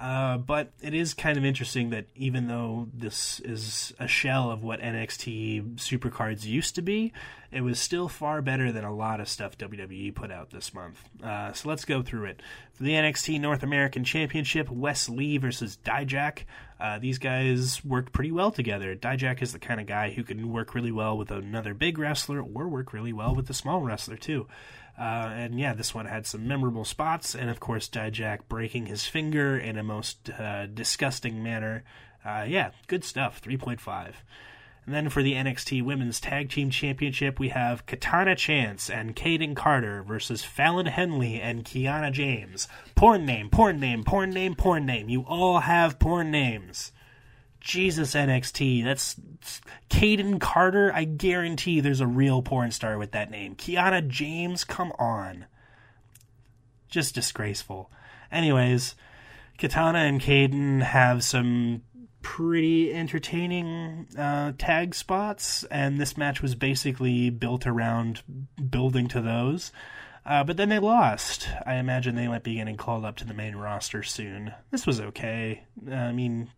[0.00, 4.62] Uh, but it is kind of interesting that even though this is a shell of
[4.62, 7.12] what NXT Supercards used to be,
[7.52, 11.04] it was still far better than a lot of stuff WWE put out this month.
[11.22, 12.40] Uh, so let's go through it.
[12.72, 16.44] For the NXT North American Championship, Wes Lee versus Dijak.
[16.80, 18.96] Uh, these guys worked pretty well together.
[18.96, 22.40] Dijak is the kind of guy who can work really well with another big wrestler
[22.40, 24.46] or work really well with a small wrestler, too.
[25.00, 29.06] Uh, and yeah, this one had some memorable spots, and of course, Dijak breaking his
[29.06, 31.84] finger in a most uh, disgusting manner.
[32.22, 33.40] Uh, yeah, good stuff.
[33.40, 34.12] 3.5.
[34.84, 39.56] And then for the NXT Women's Tag Team Championship, we have Katana Chance and Kayden
[39.56, 42.68] Carter versus Fallon Henley and Kiana James.
[42.94, 45.08] Porn name, porn name, porn name, porn name.
[45.08, 46.92] You all have porn names.
[47.60, 48.84] Jesus NXT.
[48.84, 49.16] That's
[49.88, 50.92] Kayden Carter.
[50.94, 53.54] I guarantee there's a real porn star with that name.
[53.54, 55.46] Kiana James, come on.
[56.88, 57.90] Just disgraceful.
[58.32, 58.94] Anyways,
[59.58, 61.82] Katana and Kayden have some
[62.22, 68.22] pretty entertaining uh, tag spots, and this match was basically built around
[68.70, 69.72] building to those.
[70.24, 71.48] Uh, but then they lost.
[71.64, 74.52] I imagine they might be getting called up to the main roster soon.
[74.70, 75.64] This was okay.
[75.90, 76.50] I mean,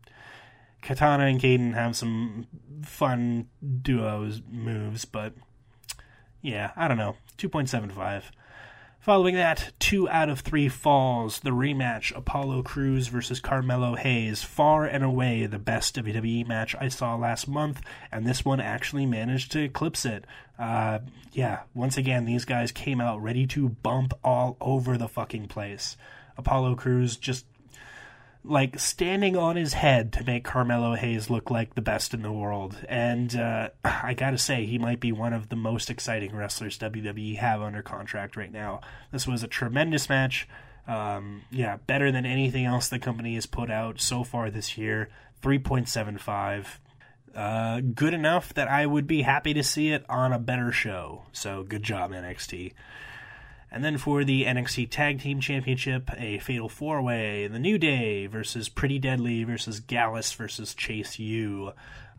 [0.83, 2.47] Katana and Kayden have some
[2.85, 3.49] fun
[3.83, 5.33] duos moves, but
[6.43, 7.17] yeah, I don't know.
[7.39, 8.25] 2.75.
[9.03, 11.41] Following that, two out of three falls.
[11.41, 14.45] The rematch Apollo Crews versus Carmelo Hayes.
[14.45, 17.81] Far and away the best WWE match I saw last month,
[18.13, 20.25] and this one actually managed to eclipse it.
[20.57, 21.01] Uh,
[21.33, 25.97] yeah, once again, these guys came out ready to bump all over the fucking place.
[26.37, 27.45] Apollo Crews just
[28.45, 32.33] like standing on his head to make Carmelo Hayes look like the best in the
[32.33, 32.77] world.
[32.89, 37.37] And uh, I gotta say, he might be one of the most exciting wrestlers WWE
[37.39, 38.81] have under contract right now.
[39.13, 40.49] This was a tremendous match.
[40.87, 45.09] Um, yeah, better than anything else the company has put out so far this year.
[45.43, 46.67] 3.75.
[47.35, 51.23] Uh, good enough that I would be happy to see it on a better show.
[51.33, 52.73] So good job, NXT.
[53.75, 58.27] And then for the NXT Tag Team Championship, a fatal four way The New Day
[58.27, 61.73] versus Pretty Deadly versus Gallus versus Chase U.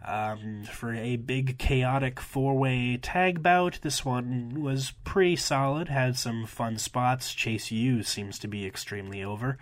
[0.03, 6.17] Um, for a big chaotic four way tag bout, this one was pretty solid, had
[6.17, 7.33] some fun spots.
[7.33, 9.59] Chase U seems to be extremely over.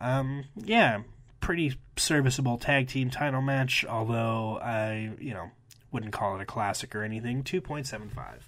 [0.00, 1.02] Um, yeah,
[1.40, 5.50] pretty serviceable tag team title match, although I, you know,
[5.92, 7.44] wouldn't call it a classic or anything.
[7.44, 8.47] 2.75.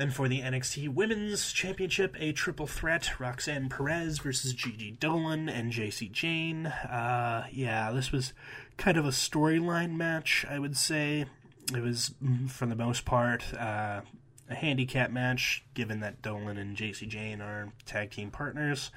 [0.00, 5.70] Then for the NXT Women's Championship, a triple threat Roxanne Perez versus Gigi Dolan and
[5.70, 6.68] Jacy Jayne.
[6.68, 8.32] Uh, yeah, this was
[8.78, 11.26] kind of a storyline match, I would say.
[11.76, 14.00] It was, mm, for the most part, uh,
[14.48, 18.90] a handicap match, given that Dolan and Jacy Jayne are tag team partners.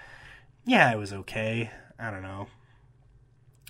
[0.63, 1.69] Yeah, it was okay.
[1.99, 2.47] I don't know.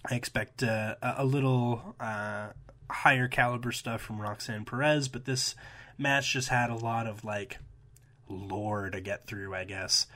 [0.08, 2.50] I expect uh, a little uh,
[2.92, 5.56] higher caliber stuff from Roxanne Perez, but this
[5.98, 7.60] match just had a lot of like
[8.30, 10.08] lore to get through, I guess.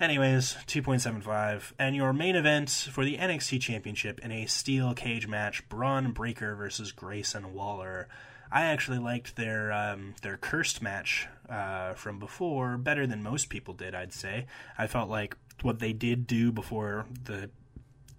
[0.00, 1.72] Anyways, 2.75.
[1.78, 6.54] And your main event for the NXT Championship in a steel cage match Bron Breakker
[6.54, 8.08] versus Grayson Waller.
[8.50, 13.74] I actually liked their um, their cursed match uh, from before better than most people
[13.74, 13.94] did.
[13.94, 14.46] I'd say.
[14.76, 17.50] I felt like what they did do before the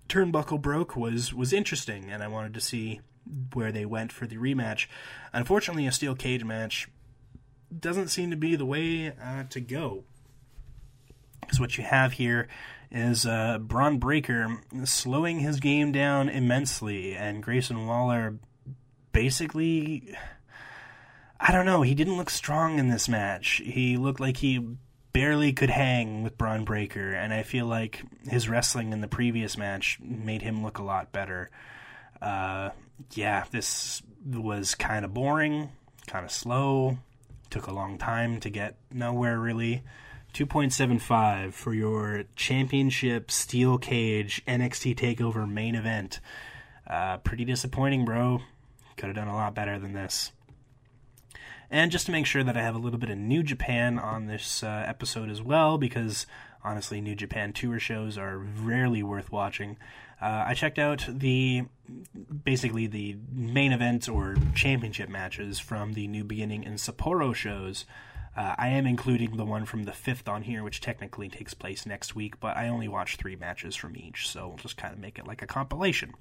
[0.08, 3.02] turnbuckle broke was was interesting, and I wanted to see
[3.54, 4.88] where they went for the rematch.
[5.34, 6.90] Unfortunately, a steel cage match
[7.78, 10.04] doesn't seem to be the way uh, to go.
[11.42, 12.48] Because what you have here
[12.92, 18.38] is uh, Bron Breakker slowing his game down immensely, and Grayson Waller
[19.12, 20.16] basically.
[21.40, 21.82] I don't know.
[21.82, 23.62] He didn't look strong in this match.
[23.66, 24.64] He looked like he
[25.12, 29.58] barely could hang with Bron Breakker, and I feel like his wrestling in the previous
[29.58, 31.50] match made him look a lot better.
[32.22, 32.70] Uh,
[33.14, 35.70] yeah, this was kind of boring,
[36.08, 36.98] kind of slow,
[37.50, 39.84] took a long time to get nowhere really.
[40.34, 46.22] 2.75 for your championship steel cage NXT takeover main event.
[46.88, 48.40] Uh, pretty disappointing, bro.
[48.96, 50.32] Could have done a lot better than this.
[51.70, 54.28] And just to make sure that I have a little bit of New Japan on
[54.28, 56.26] this uh, episode as well, because
[56.64, 59.78] honestly, New Japan tour shows are rarely worth watching.
[60.22, 61.64] Uh, I checked out the
[62.44, 67.86] basically the main event or championship matches from the New Beginning and Sapporo shows.
[68.38, 71.86] Uh, I am including the one from the 5th on here, which technically takes place
[71.86, 75.00] next week, but I only watched three matches from each, so we'll just kind of
[75.00, 76.14] make it like a compilation.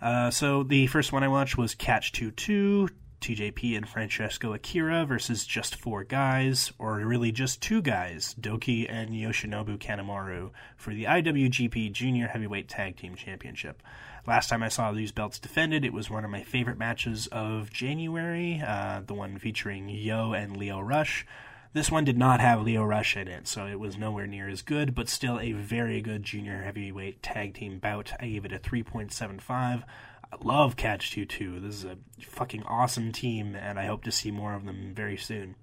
[0.00, 2.88] Uh, so the first one I watched was Catch 2 2,
[3.22, 9.10] TJP and Francesco Akira versus just four guys, or really just two guys, Douki and
[9.10, 13.82] Yoshinobu Kanemaru, for the IWGP Junior Heavyweight Tag Team Championship.
[14.26, 17.70] Last time I saw these belts defended, it was one of my favorite matches of
[17.70, 21.24] January, uh, the one featuring Yo and Lio Rush.
[21.74, 24.60] This one did not have Lio Rush in it, so it was nowhere near as
[24.60, 28.12] good, but still a very good junior heavyweight tag team bout.
[28.20, 29.84] I gave it a 3.75.
[30.32, 31.60] I love Catch 2 2.
[31.60, 35.18] This is a fucking awesome team, and I hope to see more of them very
[35.18, 35.56] soon.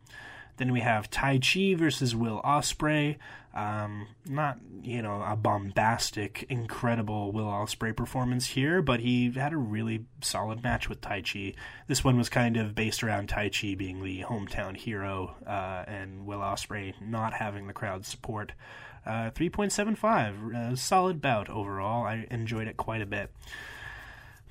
[0.57, 3.17] Then we have Taichi versus Will Ospreay.
[3.55, 9.57] Um, not you know a bombastic, incredible Will Ospreay performance here, but he had a
[9.57, 11.55] really solid match with Taichi.
[11.87, 16.39] This one was kind of based around Taichi being the hometown hero uh, and Will
[16.39, 18.51] Ospreay not having the crowd support.
[19.03, 22.05] Uh, 3.75, solid bout overall.
[22.05, 23.31] I enjoyed it quite a bit.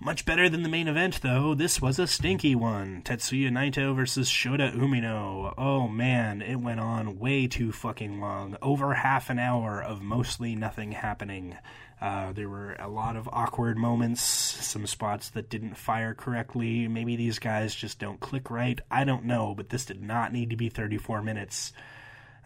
[0.01, 1.55] Much better than the main event, though.
[1.55, 3.03] This was a stinky one.
[3.03, 5.53] Tetsuya Naito versus Shota Umino.
[5.59, 8.57] Oh man, it went on way too fucking long.
[8.62, 11.57] Over half an hour of mostly nothing happening.
[12.01, 16.86] Uh, there were a lot of awkward moments, some spots that didn't fire correctly.
[16.86, 18.80] Maybe these guys just don't click right.
[18.88, 21.72] I don't know, but this did not need to be 34 minutes.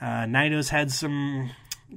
[0.00, 1.50] Uh, Naito's had some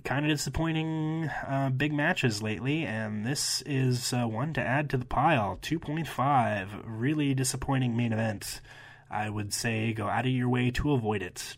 [0.03, 4.97] kind of disappointing uh, big matches lately, and this is uh, one to add to
[4.97, 5.57] the pile.
[5.61, 8.61] 2.5, really disappointing main event.
[9.09, 11.57] I would say go out of your way to avoid it.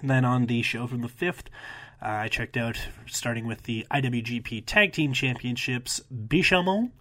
[0.00, 1.46] And then on the show from the 5th,
[2.00, 6.92] uh, I checked out, starting with the IWGP Tag Team Championships, Bishamon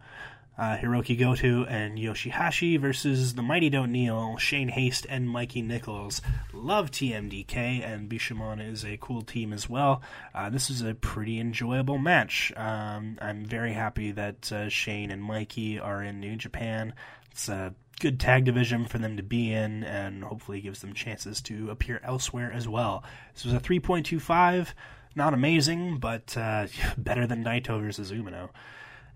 [0.57, 6.21] uh, Hiroki Goto and Yoshihashi versus the Mighty Don't Kneel, Shane Haste and Mikey Nicholls.
[6.51, 10.01] Love TMDK, and Bishamon is a cool team as well.
[10.33, 12.51] Uh, this is a pretty enjoyable match.
[12.57, 16.93] Um, I'm very happy that uh, Shane and Mikey are in New Japan.
[17.31, 21.41] It's a good tag division for them to be in, and hopefully gives them chances
[21.41, 23.03] to appear elsewhere as well.
[23.33, 24.69] This was a 3.25.
[25.15, 28.49] Not amazing, but uh, better than Naito versus Umino.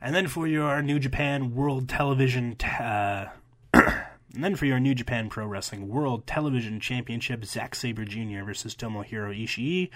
[0.02, 3.30] And then for your New Japan World Television, uh,
[3.74, 8.44] and then for your New Japan Pro Wrestling World Television Championship, Zack Sabre Jr.
[8.44, 9.92] versus Tomohiro Ishii.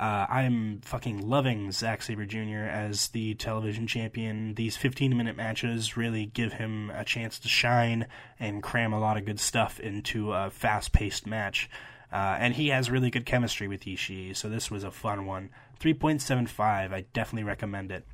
[0.00, 2.64] Uh, I'm fucking loving Zack Sabre Jr.
[2.64, 4.54] as the television champion.
[4.54, 8.06] These 15 minute matches really give him a chance to shine
[8.40, 11.68] and cram a lot of good stuff into a fast paced match.
[12.10, 15.50] Uh, and he has really good chemistry with Ishii, so this was a fun one.
[15.78, 16.60] 3.75,
[16.92, 18.06] I definitely recommend it.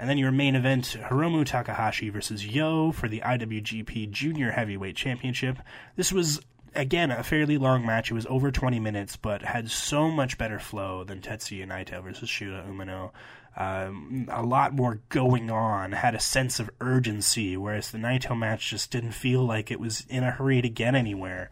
[0.00, 5.58] And then your main event, Hiromu Takahashi versus Yo for the IWGP Junior Heavyweight Championship.
[5.94, 6.40] This was
[6.74, 8.10] again a fairly long match.
[8.10, 12.30] It was over 20 minutes, but had so much better flow than Tetsuya Naito versus
[12.30, 13.10] Shota Umino.
[13.54, 18.70] Um, a lot more going on, had a sense of urgency, whereas the Naito match
[18.70, 21.50] just didn't feel like it was in a hurry to get anywhere.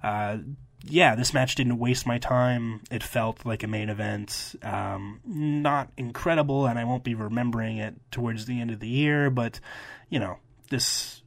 [0.00, 0.38] Uh,
[0.84, 2.80] yeah, this match didn't waste my time.
[2.90, 4.54] It felt like a main event.
[4.62, 9.30] Um, not incredible, and I won't be remembering it towards the end of the year.
[9.30, 9.60] But
[10.08, 10.38] you know,
[10.70, 11.22] this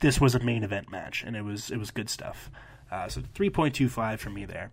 [0.00, 2.50] this was a main event match, and it was it was good stuff.
[2.90, 4.70] Uh, so three point two five for me there.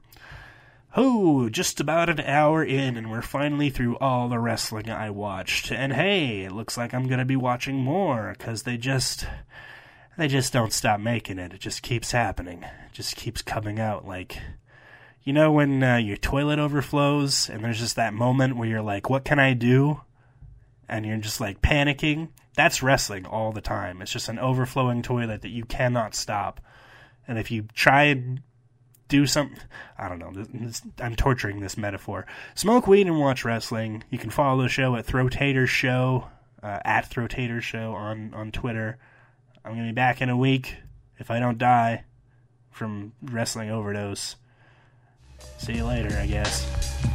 [0.97, 5.71] Oh, just about an hour in, and we're finally through all the wrestling I watched.
[5.71, 9.27] And hey, it looks like I'm gonna be watching more because they just
[10.17, 11.53] they just don't stop making it.
[11.53, 12.63] It just keeps happening.
[12.63, 14.39] It just keeps coming out like
[15.23, 19.09] You know when uh, your toilet overflows and there's just that moment where you're like,
[19.09, 20.01] "What can I do?"
[20.87, 22.29] and you're just like panicking.
[22.55, 24.01] That's wrestling all the time.
[24.01, 26.61] It's just an overflowing toilet that you cannot stop.
[27.27, 28.41] And if you try and
[29.07, 29.57] do something,
[29.97, 30.31] I don't know.
[30.99, 32.25] I'm torturing this metaphor.
[32.53, 34.03] Smoke weed and watch wrestling.
[34.09, 36.27] You can follow the show at ThrowTaters Show
[36.63, 38.97] uh, at ThrowTaters Show on on Twitter.
[39.65, 40.75] I'm gonna be back in a week
[41.17, 42.03] if I don't die
[42.69, 44.35] from wrestling overdose.
[45.57, 47.14] See you later, I guess.